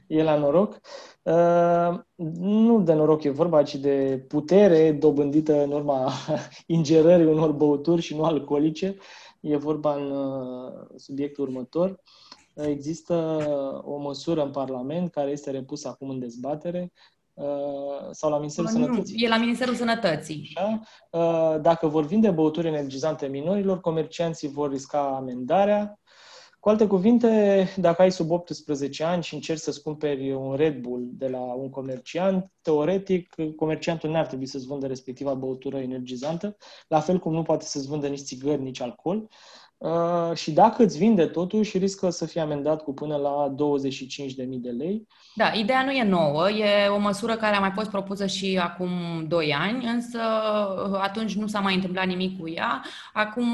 [0.07, 0.79] e la noroc.
[1.21, 1.99] Uh,
[2.39, 6.11] nu de noroc e vorba, ci de putere dobândită în urma
[6.65, 8.97] ingerării unor băuturi și nu alcoolice.
[9.39, 12.01] E vorba în uh, subiectul următor.
[12.55, 13.13] Există
[13.85, 17.12] o măsură în Parlament care este repusă acum în dezbatere, Uh,
[18.11, 19.23] sau la Ministerul nu, Sănătății.
[19.23, 20.51] E la Ministerul Sănătății.
[20.55, 20.79] Așa?
[21.11, 25.99] Uh, dacă vor vinde băuturi energizante minorilor, comercianții vor risca amendarea.
[26.59, 31.09] Cu alte cuvinte, dacă ai sub 18 ani și încerci să-ți cumperi un Red Bull
[31.11, 37.19] de la un comerciant, teoretic, comerciantul n-ar trebui să-ți vândă respectiva băutură energizantă, la fel
[37.19, 39.17] cum nu poate să-ți vândă nici țigări, nici alcool.
[39.17, 39.27] Uh,
[40.33, 45.07] și dacă îți vinde totuși, riscă să fie amendat cu până la 25.000 de lei.
[45.35, 48.89] Da, ideea nu e nouă, e o măsură care a mai fost propusă și acum
[49.27, 50.19] 2 ani, însă
[50.91, 52.81] uh, atunci nu s-a mai întâmplat nimic cu ea.
[53.13, 53.45] Acum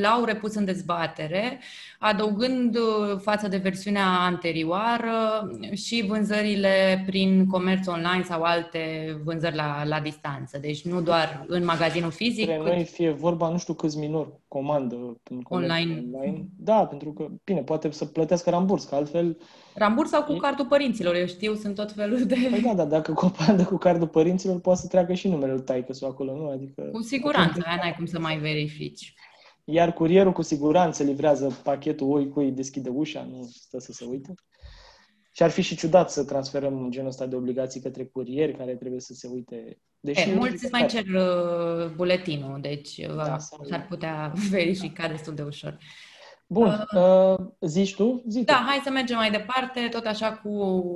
[0.00, 1.60] l-au repus în dezbatere,
[1.98, 8.80] adăugând uh, față de versiunea anterioară și vânzările prin comerț online sau alte
[9.24, 10.58] vânzări la, la distanță.
[10.58, 12.46] Deci nu doar în magazinul fizic.
[12.46, 16.04] Pentru noi fie vorba, nu știu câți minori comandă în online.
[16.12, 16.46] online.
[16.58, 19.36] Da, pentru că, bine, poate să plătească ramburs, că altfel...
[19.74, 20.36] Ramburs sau cu e...
[20.36, 22.36] cardul părinților, eu știu, sunt tot felul de...
[22.50, 25.92] Păi da, da, dacă comandă cu cardul părinților, poate să treacă și numele lui taică
[26.06, 26.48] acolo, nu?
[26.48, 26.82] Adică...
[26.82, 29.14] Cu siguranță, aia n-ai cum să mai verifici.
[29.64, 34.34] Iar curierul cu siguranță livrează pachetul, oi cui deschide ușa, nu stă să se uite.
[35.36, 39.00] Și ar fi și ciudat să transferăm genul ăsta de obligații către curieri care trebuie
[39.00, 39.78] să se uite.
[40.00, 45.34] Deși e, mulți îți mai cer uh, buletinul, deci uh, da, s-ar putea verifica destul
[45.34, 45.78] de ușor.
[46.48, 48.22] Bun, uh, uh, zici tu?
[48.28, 50.48] Zi da, hai să mergem mai departe, tot așa cu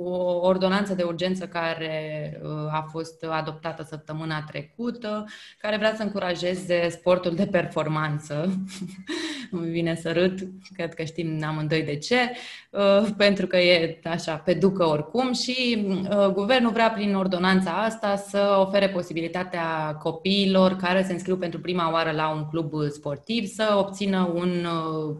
[0.03, 5.25] o ordonanță de urgență care uh, a fost adoptată săptămâna trecută,
[5.57, 8.49] care vrea să încurajeze sportul de performanță.
[9.51, 12.31] Îmi vine să râd, cred că știm amândoi de ce,
[12.69, 18.15] uh, pentru că e așa pe ducă oricum și uh, guvernul vrea prin ordonanța asta
[18.15, 23.75] să ofere posibilitatea copiilor care se înscriu pentru prima oară la un club sportiv să
[23.77, 25.15] obțină un uh,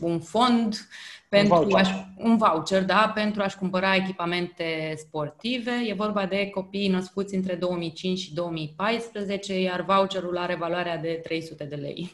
[0.00, 0.88] un fond
[1.28, 1.86] pentru un voucher.
[1.86, 5.70] A, un voucher, da, pentru a-și cumpăra echipamente sportive.
[5.86, 11.64] E vorba de copii născuți între 2005 și 2014, iar voucherul are valoarea de 300
[11.64, 12.12] de lei.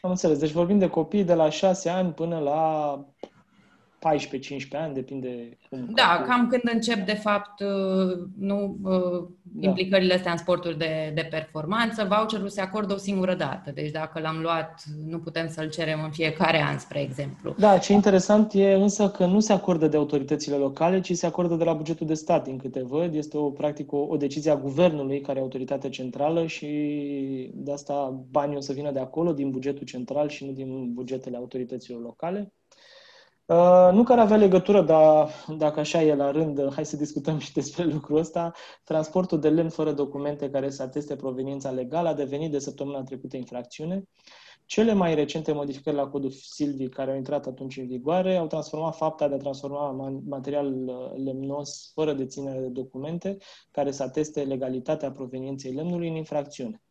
[0.00, 0.38] Am înțeles.
[0.38, 3.04] Deci vorbim de copii de la 6 ani până la
[3.98, 4.00] 14-15
[4.72, 5.88] ani, depinde cum.
[5.94, 9.68] Da, cam când încep, de fapt, uh, nu, uh, da.
[9.68, 13.70] implicările astea în sporturi de, de performanță, voucherul se acordă o singură dată.
[13.70, 17.54] Deci dacă l-am luat, nu putem să-l cerem în fiecare an, spre exemplu.
[17.58, 21.54] Da, ce interesant e însă că nu se acordă de autoritățile locale, ci se acordă
[21.54, 23.14] de la bugetul de stat, din câte văd.
[23.14, 26.66] Este o, practic, o, o decizie a guvernului, care e autoritatea centrală și
[27.54, 31.36] de asta banii o să vină de acolo, din bugetul central și nu din bugetele
[31.36, 32.52] autorităților locale.
[33.48, 37.52] Uh, nu care avea legătură, dar dacă așa e la rând, hai să discutăm și
[37.52, 38.52] despre lucrul ăsta.
[38.84, 43.36] Transportul de lemn fără documente care să ateste proveniența legală a devenit de săptămâna trecută
[43.36, 44.02] infracțiune.
[44.66, 48.96] Cele mai recente modificări la codul Silvi, care au intrat atunci în vigoare, au transformat
[48.96, 49.90] fapta de a transforma
[50.26, 53.36] material uh, lemnos fără deținere de documente
[53.70, 56.82] care să ateste legalitatea provenienței lemnului în infracțiune.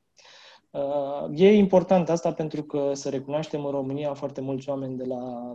[0.77, 5.53] Uh, e important asta pentru că să recunoaștem în România foarte mulți oameni de la,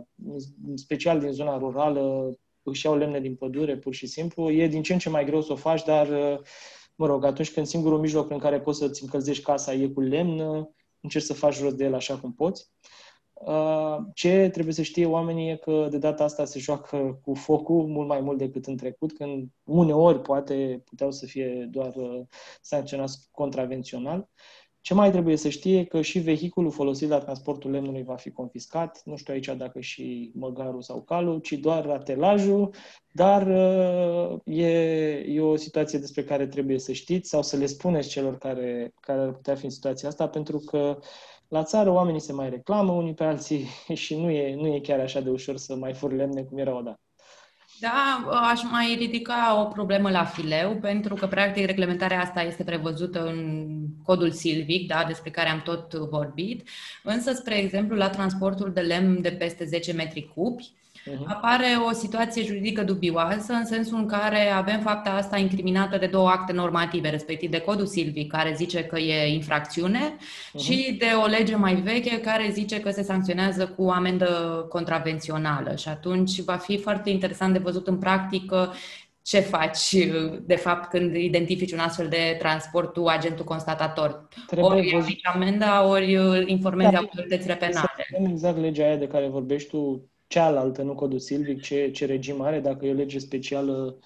[0.75, 2.33] special din zona rurală,
[2.63, 4.51] își iau lemne din pădure, pur și simplu.
[4.51, 6.39] E din ce în ce mai greu să o faci, dar, uh,
[6.95, 10.67] mă rog, atunci când singurul mijloc prin care poți să-ți încălzești casa e cu lemn,
[10.99, 12.71] încerci să faci rost de el așa cum poți.
[13.33, 17.87] Uh, ce trebuie să știe oamenii e că de data asta se joacă cu focul
[17.87, 21.93] mult mai mult decât în trecut, când uneori poate puteau să fie doar
[22.61, 24.29] sancționați contravențional.
[24.83, 25.85] Ce mai trebuie să știe?
[25.85, 30.31] Că și vehiculul folosit la transportul lemnului va fi confiscat, nu știu aici dacă și
[30.35, 32.73] măgarul sau calul, ci doar atelajul,
[33.11, 34.67] dar uh, e,
[35.27, 39.21] e o situație despre care trebuie să știți sau să le spuneți celor care, care
[39.21, 40.99] ar putea fi în situația asta, pentru că
[41.47, 43.65] la țară oamenii se mai reclamă unii pe alții
[44.03, 46.77] și nu e, nu e chiar așa de ușor să mai fur lemne cum era
[46.77, 47.02] odată.
[47.83, 53.25] Da, aș mai ridica o problemă la fileu, pentru că, practic, reglementarea asta este prevăzută
[53.25, 53.67] în
[54.03, 56.69] codul silvic, da, despre care am tot vorbit,
[57.03, 60.71] însă, spre exemplu, la transportul de lemn de peste 10 metri cubi,
[61.11, 61.25] uh-huh.
[61.25, 66.29] apare o situație juridică dubioasă în sensul în care avem fapta asta incriminată de două
[66.29, 70.63] acte normative, respectiv de codul silvic, care zice că e infracțiune, uh-huh.
[70.63, 75.75] și de o lege mai veche care zice că se sancționează cu amendă contravențională.
[75.75, 78.73] Și atunci va fi foarte interesant de văzut în practică
[79.21, 79.95] ce faci,
[80.41, 84.27] de fapt, când identifici un astfel de transport tu, agentul constatator.
[84.47, 88.07] Trebuie ori aplici amenda, ori informezi da, autoritățile penale.
[88.09, 92.41] Să exact legea aia de care vorbești tu, cealaltă, nu codul silvic, ce, ce regim
[92.41, 93.97] are, dacă e o lege specială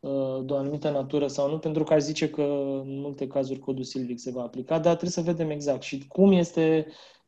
[0.00, 2.42] uh, de o anumită natură sau nu, pentru că aș zice că
[2.84, 6.32] în multe cazuri codul silvic se va aplica, dar trebuie să vedem exact și cum
[6.32, 6.86] este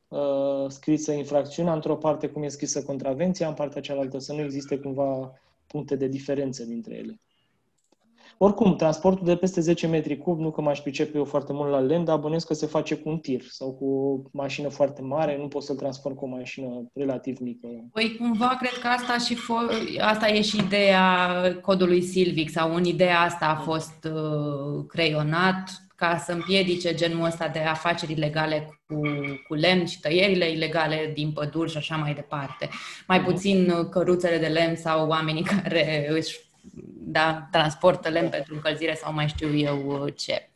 [0.08, 4.78] uh, scrisă infracțiunea, într-o parte cum e scrisă contravenția, în partea cealaltă să nu existe
[4.78, 5.32] cumva
[5.66, 7.20] puncte de diferență dintre ele.
[8.38, 11.78] Oricum, transportul de peste 10 metri cub, nu că m-aș pricepe eu foarte mult la
[11.78, 15.36] lemn, dar bănuiesc că se face cu un tir sau cu o mașină foarte mare,
[15.40, 17.68] nu pot să-l transform cu o mașină relativ mică.
[17.92, 21.08] Păi cumva cred că asta, și fo- asta e și ideea
[21.60, 27.48] codului Silvic sau în ideea asta a fost uh, creionat ca să împiedice genul ăsta
[27.48, 29.00] de afaceri ilegale cu,
[29.48, 32.68] cu lemn și tăierile ilegale din păduri și așa mai departe.
[33.06, 33.30] Mai mhm.
[33.30, 36.47] puțin căruțele de lemn sau oamenii care își
[37.10, 40.47] da, transportă lemn pentru încălzire sau mai știu eu ce.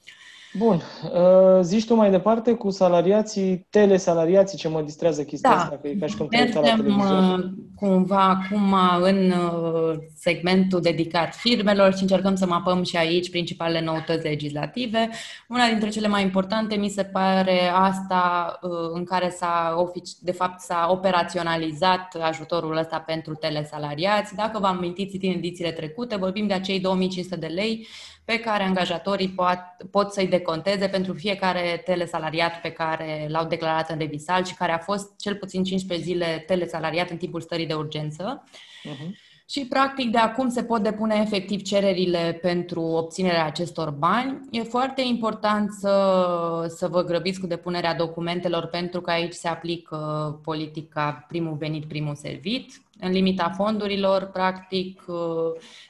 [0.55, 0.83] Bun.
[1.13, 5.57] Uh, zici tu mai departe cu salariații, telesalariații, ce mă distrează chestia da.
[5.57, 7.39] asta, că e ca și cum Mergem uh,
[7.75, 14.27] cumva acum în uh, segmentul dedicat firmelor și încercăm să mapăm și aici principalele noutăți
[14.27, 15.11] legislative.
[15.49, 18.59] Una dintre cele mai importante mi se pare asta
[18.93, 19.85] în care s-a,
[20.21, 24.35] de fapt, s-a operaționalizat ajutorul ăsta pentru telesalariați.
[24.35, 27.87] Dacă vă amintiți din edițiile trecute, vorbim de acei 2500 de lei
[28.25, 29.59] pe care angajatorii pot,
[29.91, 34.79] pot să-i deconteze pentru fiecare telesalariat pe care l-au declarat în revisal și care a
[34.79, 38.45] fost cel puțin 15 zile telesalariat în timpul stării de urgență.
[38.45, 39.31] Uh-huh.
[39.53, 44.41] Și, practic, de acum se pot depune efectiv cererile pentru obținerea acestor bani.
[44.51, 49.97] E foarte important să, să vă grăbiți cu depunerea documentelor pentru că aici se aplică
[50.45, 52.83] politica primul venit, primul servit.
[53.05, 55.05] În limita fondurilor, practic,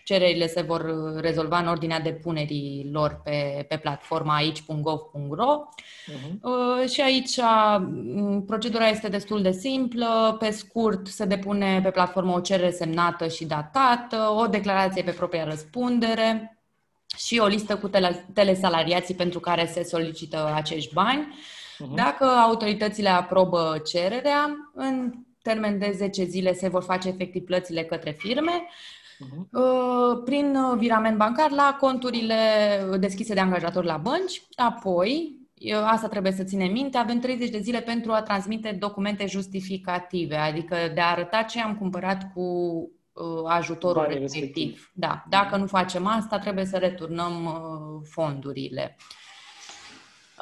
[0.04, 5.68] cererile se vor rezolva în ordinea depunerii lor pe, pe platforma aici.gov.ro
[6.08, 6.40] uh-huh.
[6.40, 6.86] Mhm.
[6.88, 7.38] și aici
[8.46, 10.36] procedura este destul de simplă.
[10.38, 15.44] Pe scurt, se depune pe platformă o cerere semnată și datată, o declarație pe propria
[15.44, 16.58] răspundere
[17.16, 21.26] și o listă cu tele, telesalariații pentru care se solicită acești bani.
[21.26, 21.94] Uh-huh.
[21.94, 28.10] Dacă autoritățile aprobă cererea, în termen de 10 zile se vor face efectiv plățile către
[28.10, 28.66] firme
[29.22, 30.24] uh-huh.
[30.24, 32.36] prin virament bancar la conturile
[32.98, 34.42] deschise de angajatori la bănci.
[34.56, 35.40] Apoi,
[35.84, 40.76] asta trebuie să ținem minte, avem 30 de zile pentru a transmite documente justificative, adică
[40.94, 42.42] de a arăta ce am cumpărat cu
[43.12, 44.40] uh, ajutorul respectiv.
[44.40, 44.90] respectiv.
[44.94, 48.96] Da, dacă nu facem asta, trebuie să returnăm uh, fondurile.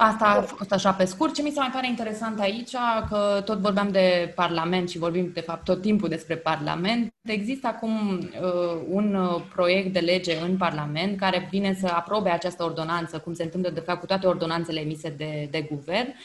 [0.03, 1.33] Asta a fost așa pe scurt.
[1.33, 2.71] Ce mi se mai pare interesant aici,
[3.09, 8.17] că tot vorbeam de Parlament și vorbim de fapt tot timpul despre Parlament, există acum
[8.17, 13.33] uh, un uh, proiect de lege în Parlament care vine să aprobe această ordonanță, cum
[13.33, 16.15] se întâmplă de fapt cu toate ordonanțele emise de, de guvern,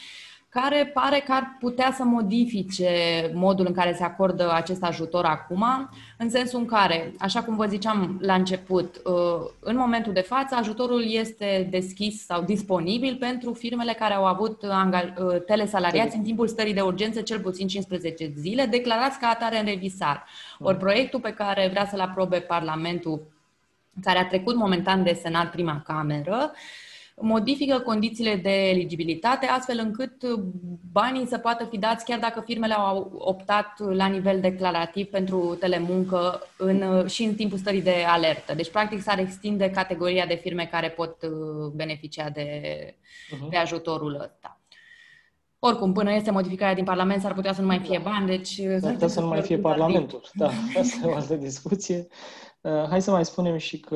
[0.61, 2.89] care pare că ar putea să modifice
[3.33, 7.65] modul în care se acordă acest ajutor acum, în sensul în care, așa cum vă
[7.65, 13.93] ziceam la început, uh, în momentul de față ajutorul este deschis sau disponibil pentru firmele
[13.93, 19.19] care au avut uh, telesalariați în timpul stării de urgență cel puțin 15 zile, declarați
[19.19, 20.25] ca atare în revisar.
[20.59, 20.79] Ori mm.
[20.79, 23.21] proiectul pe care vrea să-l aprobe Parlamentul,
[24.01, 26.51] care a trecut momentan de Senat prima cameră,
[27.21, 30.23] modifică condițiile de eligibilitate astfel încât
[30.91, 36.41] banii să poată fi dați chiar dacă firmele au optat la nivel declarativ pentru telemuncă
[36.57, 38.53] în, și în timpul stării de alertă.
[38.53, 42.61] Deci, practic, s-ar extinde categoria de firme care pot uh, beneficia de,
[43.01, 43.49] uh-huh.
[43.49, 44.61] de ajutorul ăsta.
[45.59, 48.61] Oricum, până este modificarea din Parlament, s-ar putea să nu mai fie bani, deci...
[48.79, 50.49] S-ar putea să nu mai fie Parlamentul, da,
[50.79, 52.07] asta e o altă discuție.
[52.61, 53.95] Uh, hai să mai spunem și că,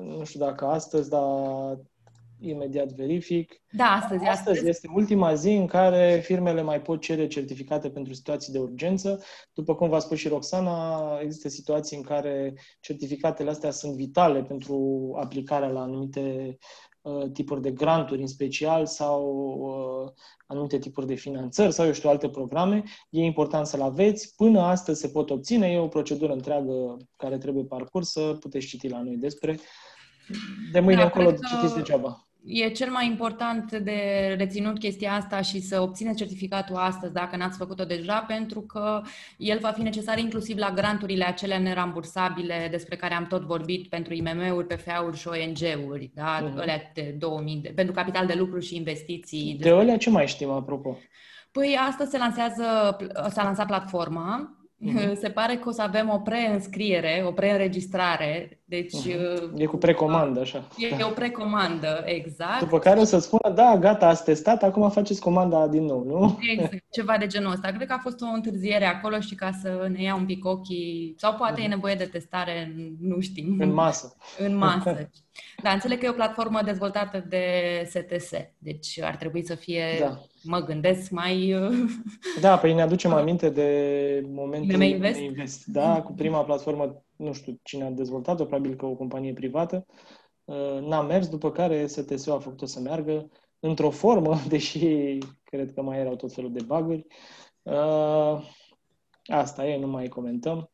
[0.00, 1.20] nu știu dacă astăzi, dar
[2.42, 3.62] imediat verific.
[3.70, 4.48] Da, astăzi, astăzi.
[4.48, 9.22] Astăzi este ultima zi în care firmele mai pot cere certificate pentru situații de urgență.
[9.52, 15.10] După cum v-a spus și Roxana, există situații în care certificatele astea sunt vitale pentru
[15.20, 16.56] aplicarea la anumite
[17.02, 19.22] uh, tipuri de granturi în special sau
[19.56, 20.12] uh,
[20.46, 22.82] anumite tipuri de finanțări sau, eu știu, alte programe.
[23.10, 24.34] E important să-l aveți.
[24.36, 25.70] Până astăzi se pot obține.
[25.70, 28.36] E o procedură întreagă care trebuie parcursă.
[28.40, 29.58] Puteți citi la noi despre.
[30.72, 35.60] De mâine da, încolo citiți degeaba e cel mai important de reținut chestia asta și
[35.60, 39.02] să obțineți certificatul astăzi, dacă n-ați făcut-o deja, pentru că
[39.36, 44.14] el va fi necesar inclusiv la granturile acelea nerambursabile despre care am tot vorbit pentru
[44.14, 46.38] IMM-uri, PFA-uri și ONG-uri, da?
[46.38, 46.56] Uh-huh.
[46.56, 49.56] Alea de 2000, de, pentru capital de lucru și investiții.
[49.60, 50.98] De alea ce mai știm, apropo?
[51.52, 52.96] Păi astăzi se lansează,
[53.28, 55.14] s-a lansat platforma Uh-huh.
[55.22, 58.61] Se pare că o să avem o preînscriere, o preînregistrare.
[58.72, 59.52] Deci, uh-huh.
[59.56, 60.68] E cu precomandă, așa.
[60.76, 60.96] E, da.
[60.98, 62.58] e o precomandă, exact.
[62.58, 66.38] După care o să spună, da, gata, ați testat, acum faceți comanda din nou, nu?
[66.52, 67.68] Exact, ceva de genul ăsta.
[67.68, 71.14] Cred că a fost o întârziere acolo și ca să ne ia un pic ochii,
[71.18, 71.64] sau poate uh-huh.
[71.64, 73.56] e nevoie de testare, nu știm.
[73.58, 74.16] În masă.
[74.38, 75.10] În masă.
[75.62, 77.44] Da, înțeleg că e o platformă dezvoltată de
[77.88, 80.20] STS, deci ar trebui să fie, da.
[80.42, 81.54] mă gândesc, mai...
[82.40, 83.68] Da, păi ne aducem aminte de
[84.28, 85.20] momentul de Invest.
[85.20, 89.86] Invest, da, cu prima platformă nu știu cine a dezvoltat-o, probabil că o companie privată,
[90.80, 95.98] n-a mers, după care STS-ul a făcut-o să meargă într-o formă, deși cred că mai
[95.98, 97.06] erau tot felul de baguri.
[99.24, 100.70] Asta e, nu mai comentăm.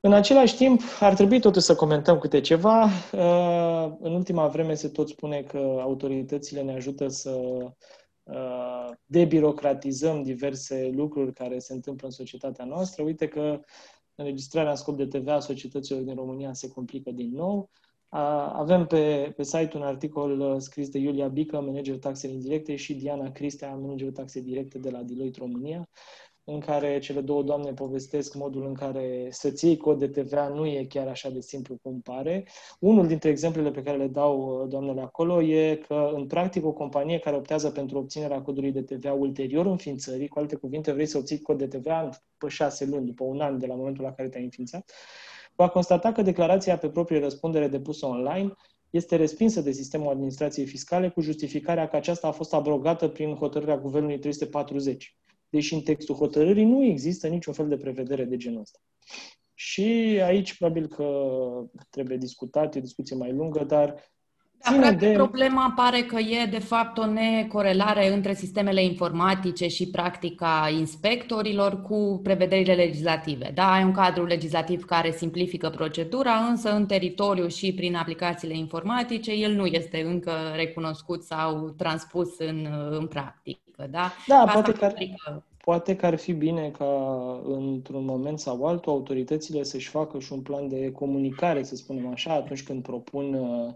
[0.00, 2.88] În același timp, ar trebui totuși să comentăm câte ceva.
[4.00, 7.40] În ultima vreme se tot spune că autoritățile ne ajută să
[9.04, 13.02] debirocratizăm diverse lucruri care se întâmplă în societatea noastră.
[13.02, 13.60] Uite că
[14.14, 17.70] înregistrarea în scop de TVA a societăților din România se complică din nou.
[18.52, 22.94] Avem pe, pe site un articol uh, scris de Iulia Bică, manager taxe indirecte, și
[22.94, 25.88] Diana Cristea, manager taxe directe de la Deloitte România,
[26.44, 30.66] în care cele două doamne povestesc modul în care să-ți iei cod de TVA nu
[30.66, 32.46] e chiar așa de simplu cum pare.
[32.80, 36.72] Unul dintre exemplele pe care le dau uh, doamnele acolo e că, în practic, o
[36.72, 41.18] companie care optează pentru obținerea codului de TVA ulterior înființării, cu alte cuvinte, vrei să
[41.18, 44.28] obții cod de TVA pe șase luni, după un an de la momentul la care
[44.28, 44.92] te-ai înființat,
[45.54, 48.52] va constata că declarația pe proprie răspundere depusă online
[48.90, 53.78] este respinsă de sistemul administrației fiscale cu justificarea că aceasta a fost abrogată prin hotărârea
[53.78, 55.16] Guvernului 340
[55.54, 58.78] deși în textul hotărârii nu există niciun fel de prevedere de genul ăsta.
[59.54, 61.06] Și aici probabil că
[61.90, 63.94] trebuie discutat, e o discuție mai lungă, dar
[64.70, 65.12] da, practic, de...
[65.12, 72.20] problema pare că e, de fapt, o necorelare între sistemele informatice și practica inspectorilor cu
[72.22, 73.50] prevederile legislative.
[73.54, 79.32] Da, ai un cadru legislativ care simplifică procedura, însă în teritoriu și prin aplicațiile informatice
[79.32, 83.06] el nu este încă recunoscut sau transpus în, în
[83.76, 83.98] practică.
[84.26, 84.94] Da, da poate că, ar,
[85.64, 86.86] poate că ar fi bine ca
[87.44, 92.32] într-un moment sau altul autoritățile să-și facă și un plan de comunicare, să spunem așa,
[92.32, 93.74] atunci când propun uh,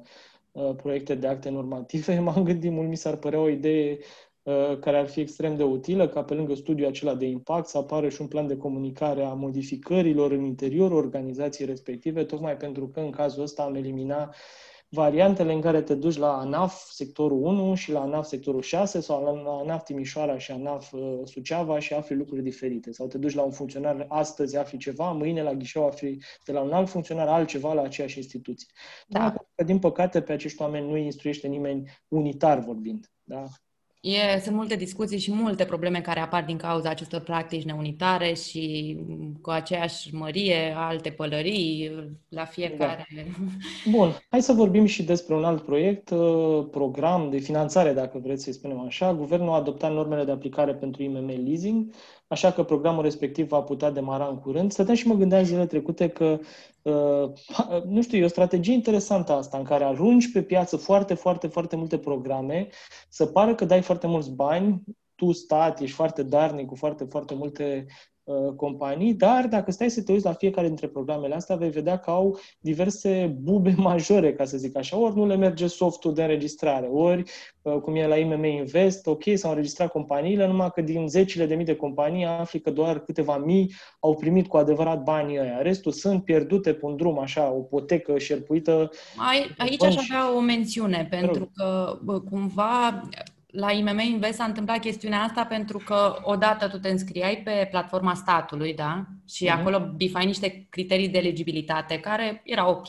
[0.59, 3.99] Uh, proiecte de acte normative, m-am gândit mult, mi s-ar părea o idee
[4.42, 7.78] uh, care ar fi extrem de utilă, ca pe lângă studiul acela de impact să
[7.78, 13.01] apară și un plan de comunicare a modificărilor în interiorul organizației respective, tocmai pentru că
[13.01, 14.36] în cazul ăsta am eliminat
[14.89, 19.43] variantele în care te duci la ANAF sectorul 1 și la ANAF sectorul 6 sau
[19.45, 22.93] la ANAF Timișoara și ANAF uh, Suceava și afli lucruri diferite.
[22.93, 26.61] Sau te duci la un funcționar, astăzi afli ceva, mâine la ghișeu afli de la
[26.61, 28.68] un alt funcționar altceva la aceeași instituție.
[29.07, 29.34] Da.
[29.55, 33.11] Că, din păcate, pe acești oameni nu îi instruiește nimeni unitar vorbind.
[33.24, 33.45] Da?
[34.01, 38.96] E, sunt multe discuții și multe probleme care apar din cauza acestor practici neunitare și
[39.40, 41.92] cu aceeași mărie alte pălării
[42.28, 43.07] la fiecare.
[43.16, 43.22] Da.
[43.90, 48.42] Bun, hai să vorbim și despre un alt proiect, uh, program de finanțare, dacă vreți
[48.42, 49.14] să-i spunem așa.
[49.14, 51.92] Guvernul a adoptat normele de aplicare pentru IMM leasing,
[52.29, 54.72] așa că programul respectiv va putea demara în curând.
[54.72, 56.39] Stăteam și mă gândeam zilele trecute că,
[56.83, 57.33] uh,
[57.85, 61.76] nu știu, e o strategie interesantă asta, în care arunci pe piață foarte, foarte, foarte
[61.76, 62.68] multe programe,
[63.09, 64.83] să pară că dai foarte mulți bani,
[65.14, 68.17] tu stat, ești foarte darnic cu foarte, foarte multe Uh,
[68.57, 72.11] companii, dar dacă stai să te uiți la fiecare dintre programele astea, vei vedea că
[72.11, 74.99] au diverse bube majore, ca să zic așa.
[74.99, 77.22] Ori nu le merge softul de înregistrare, ori,
[77.62, 81.55] uh, cum e la IMM Invest, ok, s-au înregistrat companiile, numai că din zecile de
[81.55, 85.62] mii de companii afli că doar câteva mii au primit cu adevărat banii ăia.
[85.62, 88.91] Restul sunt pierdute pe un drum, așa, o potecă șerpuită.
[89.16, 91.99] Ai, aici aș avea o mențiune, pentru că
[92.31, 93.09] cumva
[93.59, 98.14] la IMM Invest s-a întâmplat chestiunea asta pentru că odată tu te înscriai pe platforma
[98.14, 99.04] statului, da?
[99.28, 99.59] Și uh-huh.
[99.59, 102.86] acolo bifai niște criterii de eligibilitate care erau ok,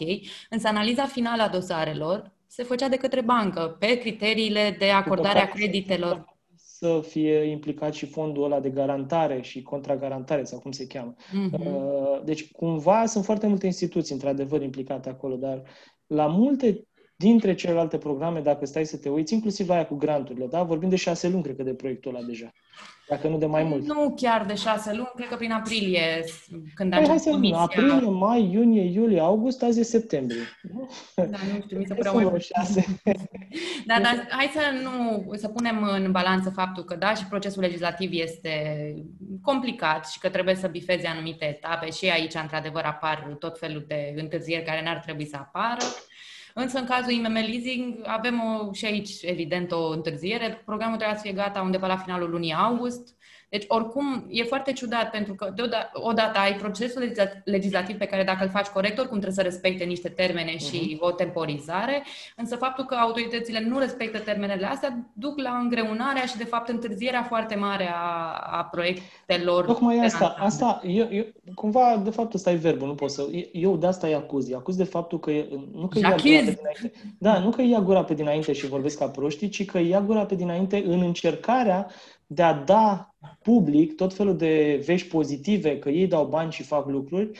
[0.50, 5.48] însă analiza finală a dosarelor se făcea de către bancă pe criteriile de acordare a
[5.48, 6.38] creditelor.
[6.56, 11.16] Să fie implicat și fondul ăla de garantare și contragarantare, sau cum se cheamă.
[11.16, 12.24] Uh-huh.
[12.24, 15.62] Deci, cumva, sunt foarte multe instituții, într-adevăr, implicate acolo, dar
[16.08, 16.88] la multe
[17.20, 20.64] dintre celelalte programe, dacă stai să te uiți, inclusiv la aia cu granturile, da?
[20.64, 22.54] Vorbim de șase luni, cred că, de proiectul ăla deja.
[23.10, 23.86] Dacă nu de mai mult.
[23.86, 26.24] Nu chiar de șase luni, cred că prin aprilie,
[26.74, 27.58] când păi, hai să comisia...
[27.58, 30.42] aprilie, mai, iunie, iulie, august, azi e septembrie.
[31.16, 32.86] Da, nu știu, mi se pare mai șase.
[33.86, 38.10] Da, dar hai să nu, să punem în balanță faptul că, da, și procesul legislativ
[38.14, 38.54] este
[39.42, 44.14] complicat și că trebuie să bifeze anumite etape și aici, într-adevăr, apar tot felul de
[44.16, 45.84] întârzieri care n-ar trebui să apară.
[46.62, 50.62] Însă, în cazul IMM Leasing, avem o, și aici, evident, o întârziere.
[50.66, 53.18] Programul trebuie să fie gata undeva la finalul lunii august.
[53.50, 57.12] Deci, oricum, e foarte ciudat pentru că, deodată, odată, ai procesul
[57.44, 61.00] legislativ pe care, dacă îl faci corect, oricum trebuie să respecte niște termene și uh-huh.
[61.00, 62.04] o temporizare,
[62.36, 67.24] însă faptul că autoritățile nu respectă termenele astea duc la îngreunarea și, de fapt, întârzierea
[67.24, 69.66] foarte mare a, a proiectelor.
[69.66, 73.26] Tocmai asta, asta eu, eu, cumva, de fapt, ăsta e verbul, nu pot să...
[73.52, 74.48] Eu de asta îi acuz.
[74.48, 75.32] Îi acuz de faptul că...
[75.74, 78.98] Nu că ia gura pe dinainte, da, nu că ia gura pe dinainte și vorbesc
[78.98, 81.88] ca proștii, ci că ia gura pe dinainte în încercarea
[82.32, 86.88] de a da public tot felul de vești pozitive, că ei dau bani și fac
[86.88, 87.32] lucruri,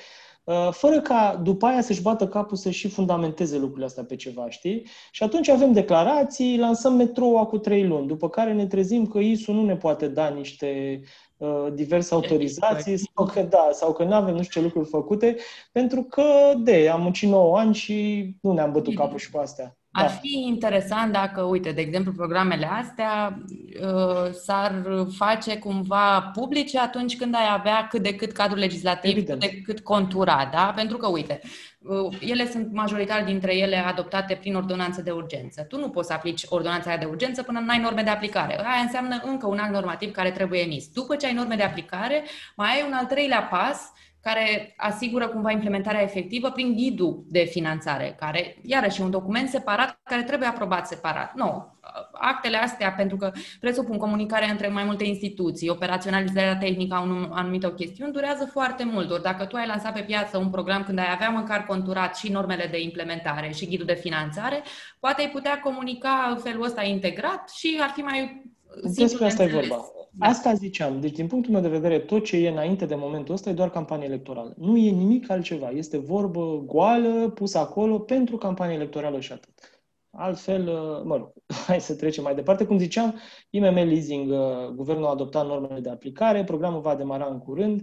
[0.44, 4.50] uh, fără ca după aia să-și bată capul să și fundamenteze lucrurile astea pe ceva,
[4.50, 4.88] știi?
[5.12, 9.52] Și atunci avem declarații, lansăm metroua cu trei luni, după care ne trezim că ISU
[9.52, 11.02] nu ne poate da niște
[11.38, 15.36] uh, diverse autorizații sau că da, sau că nu avem nu știu ce lucruri făcute,
[15.72, 19.79] pentru că de, am muncit 9 ani și nu ne-am bătut capul și cu astea.
[20.00, 20.12] Ar da.
[20.22, 23.40] fi interesant dacă, uite, de exemplu, programele astea
[23.82, 24.84] uh, s-ar
[25.18, 29.42] face cumva publice atunci când ai avea cât de cât cadru legislativ, Evident.
[29.42, 30.74] cât de cât conturat, da?
[30.76, 31.40] Pentru că, uite,
[31.80, 35.62] uh, ele sunt majoritar dintre ele adoptate prin ordonanță de urgență.
[35.62, 38.60] Tu nu poți să aplici ordonanța de urgență până nu ai norme de aplicare.
[38.60, 40.88] Aia înseamnă încă un act normativ care trebuie emis.
[40.94, 42.24] După ce ai norme de aplicare,
[42.56, 43.92] mai ai un al treilea pas
[44.22, 50.00] care asigură cumva implementarea efectivă prin ghidul de finanțare, care, iarăși, e un document separat
[50.04, 51.36] care trebuie aprobat separat.
[51.36, 51.78] Nu.
[52.12, 57.74] Actele astea, pentru că presupun comunicarea între mai multe instituții, operaționalizarea tehnică a unui anumitor
[57.74, 59.12] chestiuni, durează foarte mult.
[59.12, 62.32] Ori dacă tu ai lansat pe piață un program când ai avea măcar conturat și
[62.32, 64.64] normele de implementare și ghidul de finanțare,
[65.00, 68.44] poate ai putea comunica în felul ăsta integrat și ar fi mai
[68.84, 69.86] Despre asta e vorba.
[70.20, 70.28] Da.
[70.28, 71.00] Asta ziceam.
[71.00, 73.70] Deci, din punctul meu de vedere, tot ce e înainte de momentul ăsta e doar
[73.70, 74.54] campanie electorală.
[74.58, 75.70] Nu e nimic altceva.
[75.70, 79.84] Este vorbă goală, pusă acolo pentru campanie electorală și atât.
[80.12, 81.34] Altfel, uh, mă rog,
[81.68, 82.66] hai să trecem mai departe.
[82.66, 87.40] Cum ziceam, IMM Leasing, uh, guvernul a adoptat normele de aplicare, programul va demara în
[87.40, 87.82] curând.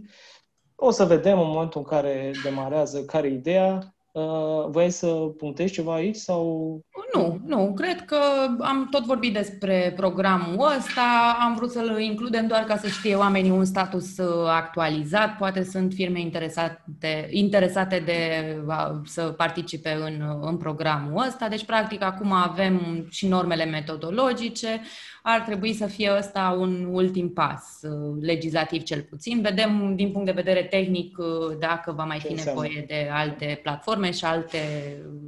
[0.74, 3.95] O să vedem în momentul în care demarează care e ideea.
[4.12, 6.80] Uh, Vrei să punctezi ceva aici sau...
[7.17, 7.73] Nu, nu.
[7.77, 8.17] Cred că
[8.61, 11.37] am tot vorbit despre programul ăsta.
[11.41, 15.37] Am vrut să-l includem doar ca să știe oamenii un status uh, actualizat.
[15.37, 18.19] Poate sunt firme interesate, interesate de
[18.67, 21.49] uh, să participe în, în programul ăsta.
[21.49, 24.81] Deci, practic, acum avem și normele metodologice
[25.29, 29.41] ar trebui să fie ăsta un ultim pas, uh, legislativ cel puțin.
[29.41, 31.27] Vedem din punct de vedere tehnic uh,
[31.59, 34.59] dacă va mai fi nevoie de alte platforme și alte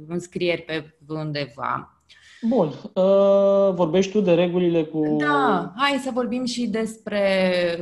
[0.07, 1.93] înscrieri pe undeva.
[2.41, 2.67] Bun.
[2.67, 5.15] Uh, vorbești tu de regulile cu...
[5.19, 7.21] Da, hai să vorbim și despre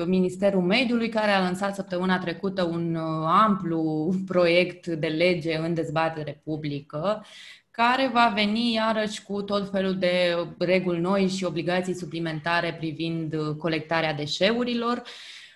[0.05, 2.95] Ministerul Mediului, care a lansat săptămâna trecută un
[3.25, 7.25] amplu proiect de lege în dezbatere publică
[7.77, 14.13] care va veni iarăși cu tot felul de reguli noi și obligații suplimentare privind colectarea
[14.13, 15.01] deșeurilor.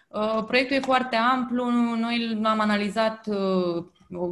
[0.08, 1.66] Uh, proiectul e foarte amplu,
[2.00, 3.84] noi am analizat uh,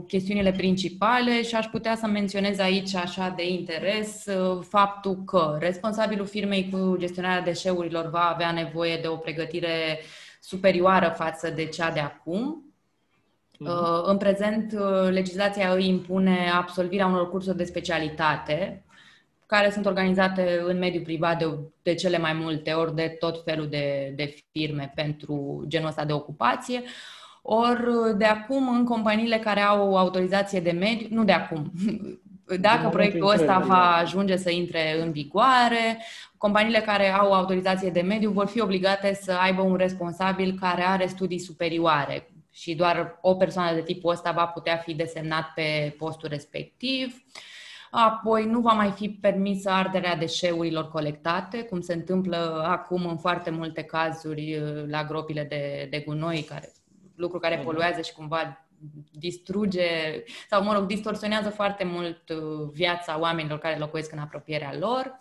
[0.08, 6.26] chestiunile principale și aș putea să menționez aici așa de interes uh, faptul că responsabilul
[6.26, 10.00] firmei cu gestionarea deșeurilor va avea nevoie de o pregătire
[10.40, 12.69] superioară față de cea de acum,
[13.60, 18.84] Uh, în prezent, uh, legislația îi impune absolvirea unor cursuri de specialitate,
[19.45, 23.68] care sunt organizate în mediul privat de, de cele mai multe ori de tot felul
[23.68, 26.82] de, de firme pentru genul ăsta de ocupație.
[27.41, 31.72] Ori de acum, în companiile care au autorizație de mediu, nu de acum,
[32.68, 36.03] dacă de proiectul ăsta va ajunge să intre în vigoare,
[36.38, 41.07] companiile care au autorizație de mediu vor fi obligate să aibă un responsabil care are
[41.07, 42.28] studii superioare,
[42.60, 47.24] și doar o persoană de tipul ăsta va putea fi desemnat pe postul respectiv.
[47.91, 53.49] Apoi nu va mai fi permisă arderea deșeurilor colectate, cum se întâmplă acum în foarte
[53.49, 56.72] multe cazuri uh, la gropile de, de gunoi, care,
[57.16, 57.66] lucru care mhm.
[57.66, 58.68] poluează și cumva
[59.12, 59.88] distruge
[60.49, 65.20] sau, mă rog, distorsionează foarte mult uh, viața oamenilor care locuiesc în apropierea lor.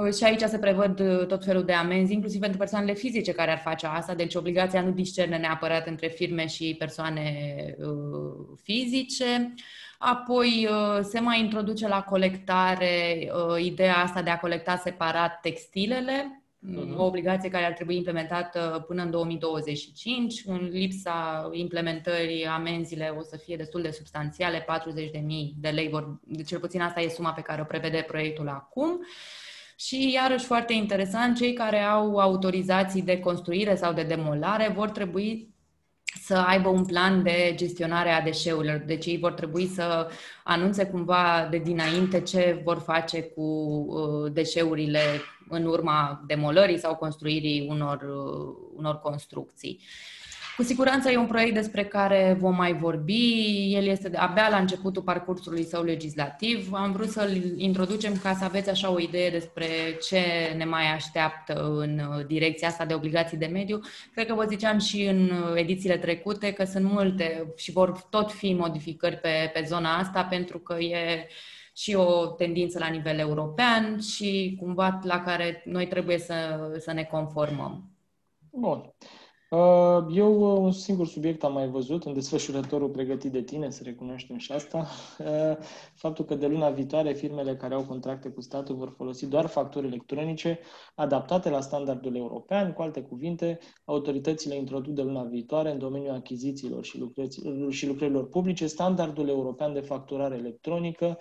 [0.00, 3.50] Uh, și aici se prevăd uh, tot felul de amenzi, inclusiv pentru persoanele fizice care
[3.50, 7.34] ar face asta, deci obligația nu discerne neapărat între firme și persoane
[7.78, 9.54] uh, fizice.
[9.98, 16.42] Apoi uh, se mai introduce la colectare uh, ideea asta de a colecta separat textilele,
[16.68, 16.96] uh-huh.
[16.96, 20.42] o obligație care ar trebui implementată până în 2025.
[20.46, 24.64] În lipsa implementării, amenziile o să fie destul de substanțiale, 40.000
[25.56, 28.90] de lei, vor, cel puțin asta e suma pe care o prevede proiectul acum.
[28.90, 29.06] Uh,
[29.86, 35.54] și, iarăși, foarte interesant, cei care au autorizații de construire sau de demolare vor trebui
[36.22, 38.82] să aibă un plan de gestionare a deșeurilor.
[38.86, 40.10] Deci ei vor trebui să
[40.44, 45.00] anunțe cumva de dinainte ce vor face cu uh, deșeurile
[45.48, 49.80] în urma demolării sau construirii unor, uh, unor construcții.
[50.56, 53.72] Cu siguranță e un proiect despre care vom mai vorbi.
[53.74, 56.72] El este abia la începutul parcursului său legislativ.
[56.72, 59.66] Am vrut să-l introducem ca să aveți așa o idee despre
[60.08, 60.20] ce
[60.56, 63.80] ne mai așteaptă în direcția asta de obligații de mediu.
[64.14, 68.52] Cred că vă ziceam și în edițiile trecute că sunt multe și vor tot fi
[68.52, 71.26] modificări pe, pe zona asta pentru că e
[71.76, 77.02] și o tendință la nivel european și cumva la care noi trebuie să, să ne
[77.02, 77.90] conformăm.
[78.50, 78.94] Bun.
[79.50, 83.82] Uh, eu uh, un singur subiect am mai văzut în desfășurătorul pregătit de tine, să
[83.84, 84.86] recunoaștem și asta,
[85.18, 85.56] uh,
[85.94, 89.86] faptul că de luna viitoare firmele care au contracte cu statul vor folosi doar facturi
[89.86, 90.58] electronice
[90.94, 92.72] adaptate la standardul european.
[92.72, 96.84] Cu alte cuvinte, autoritățile introduc de luna viitoare în domeniul achizițiilor
[97.70, 101.18] și lucrărilor publice standardul european de facturare electronică.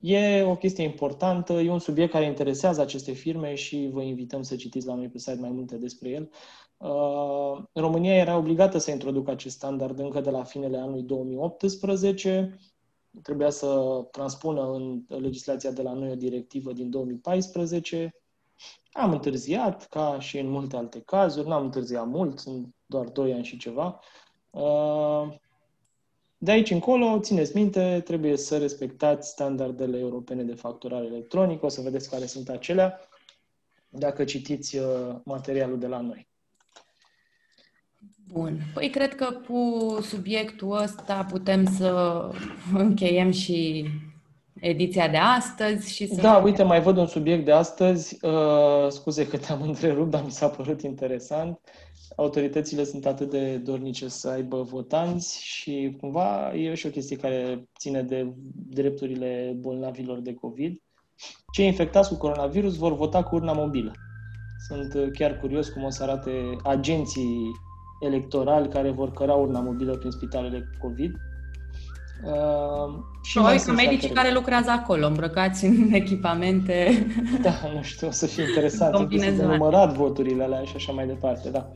[0.00, 4.56] E o chestie importantă, e un subiect care interesează aceste firme și vă invităm să
[4.56, 6.30] citiți la noi pe site mai multe despre el.
[6.76, 12.58] Uh, România era obligată să introducă acest standard încă de la finele anului 2018.
[13.22, 18.14] Trebuia să transpună în legislația de la noi o directivă din 2014.
[18.92, 23.44] Am întârziat, ca și în multe alte cazuri, n-am întârziat mult, sunt doar 2 ani
[23.44, 24.00] și ceva.
[24.50, 25.28] Uh,
[26.38, 31.80] de aici încolo, țineți minte, trebuie să respectați standardele europene de facturare electronică, o să
[31.80, 33.00] vedeți care sunt acelea
[33.88, 36.28] dacă citiți uh, materialul de la noi.
[38.32, 38.58] Bun.
[38.74, 42.20] Păi cred că cu subiectul ăsta putem să
[42.74, 43.88] încheiem și
[44.60, 46.20] ediția de astăzi și să...
[46.20, 48.18] Da, uite, mai văd un subiect de astăzi.
[48.24, 51.60] Uh, scuze că te-am întrerupt, dar mi s-a părut interesant.
[52.16, 57.68] Autoritățile sunt atât de dornice să aibă votanți și cumva e și o chestie care
[57.78, 58.32] ține de
[58.68, 60.82] drepturile bolnavilor de COVID.
[61.52, 63.92] Cei infectați cu coronavirus vor vota cu urna mobilă.
[64.68, 67.50] Sunt chiar curios cum o să arate agenții
[68.00, 71.16] electorali care vor căra urna mobilă prin spitalele COVID.
[72.24, 77.06] Uh, și mai că medicii care lucrează acolo, îmbrăcați în echipamente.
[77.42, 79.12] Da, nu știu, o să fie interesant.
[79.36, 81.70] Să numărat voturile alea și așa mai departe, da.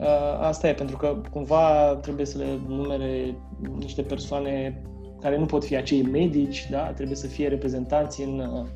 [0.00, 0.06] Uh,
[0.40, 3.36] asta e, pentru că cumva trebuie să le numere
[3.78, 4.82] niște persoane
[5.20, 6.78] care nu pot fi acei medici, da?
[6.78, 8.66] Trebuie să fie reprezentanți în uh,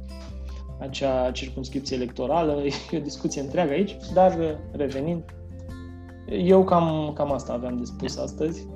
[0.78, 2.62] acea circunscripție electorală.
[2.90, 5.22] E o discuție întreagă aici, dar uh, revenind,
[6.26, 8.66] eu cam, cam asta aveam de spus astăzi.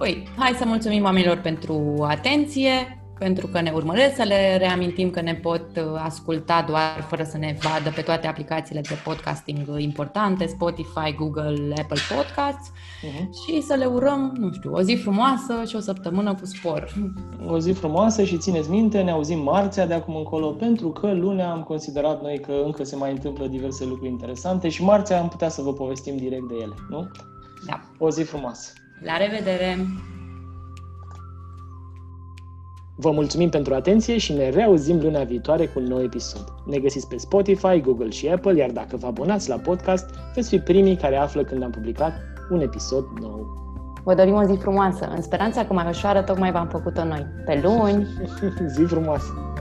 [0.00, 2.70] Păi, hai să mulțumim oamenilor pentru atenție
[3.18, 7.38] pentru că ne urmăresc, să le reamintim că ne pot uh, asculta doar fără să
[7.38, 13.28] ne vadă pe toate aplicațiile de podcasting importante, Spotify, Google, Apple Podcasts uh-huh.
[13.44, 16.94] și să le urăm, nu știu, o zi frumoasă și o săptămână cu spor.
[17.46, 21.50] O zi frumoasă și țineți minte, ne auzim marțea de acum încolo, pentru că lunea
[21.50, 25.48] am considerat noi că încă se mai întâmplă diverse lucruri interesante și marțea am putea
[25.48, 27.10] să vă povestim direct de ele, nu?
[27.66, 27.80] Da.
[27.98, 28.72] O zi frumoasă!
[29.04, 29.76] La revedere!
[32.96, 36.44] Vă mulțumim pentru atenție și ne reauzim luna viitoare cu un nou episod.
[36.66, 40.58] Ne găsiți pe Spotify, Google și Apple, iar dacă vă abonați la podcast, veți fi
[40.58, 42.12] primii care află când am publicat
[42.50, 43.58] un episod nou.
[44.04, 47.26] Vă dorim o zi frumoasă, în speranța că mai ușoară tocmai v-am făcut-o noi.
[47.44, 48.06] Pe luni!
[48.74, 49.59] zi frumoasă!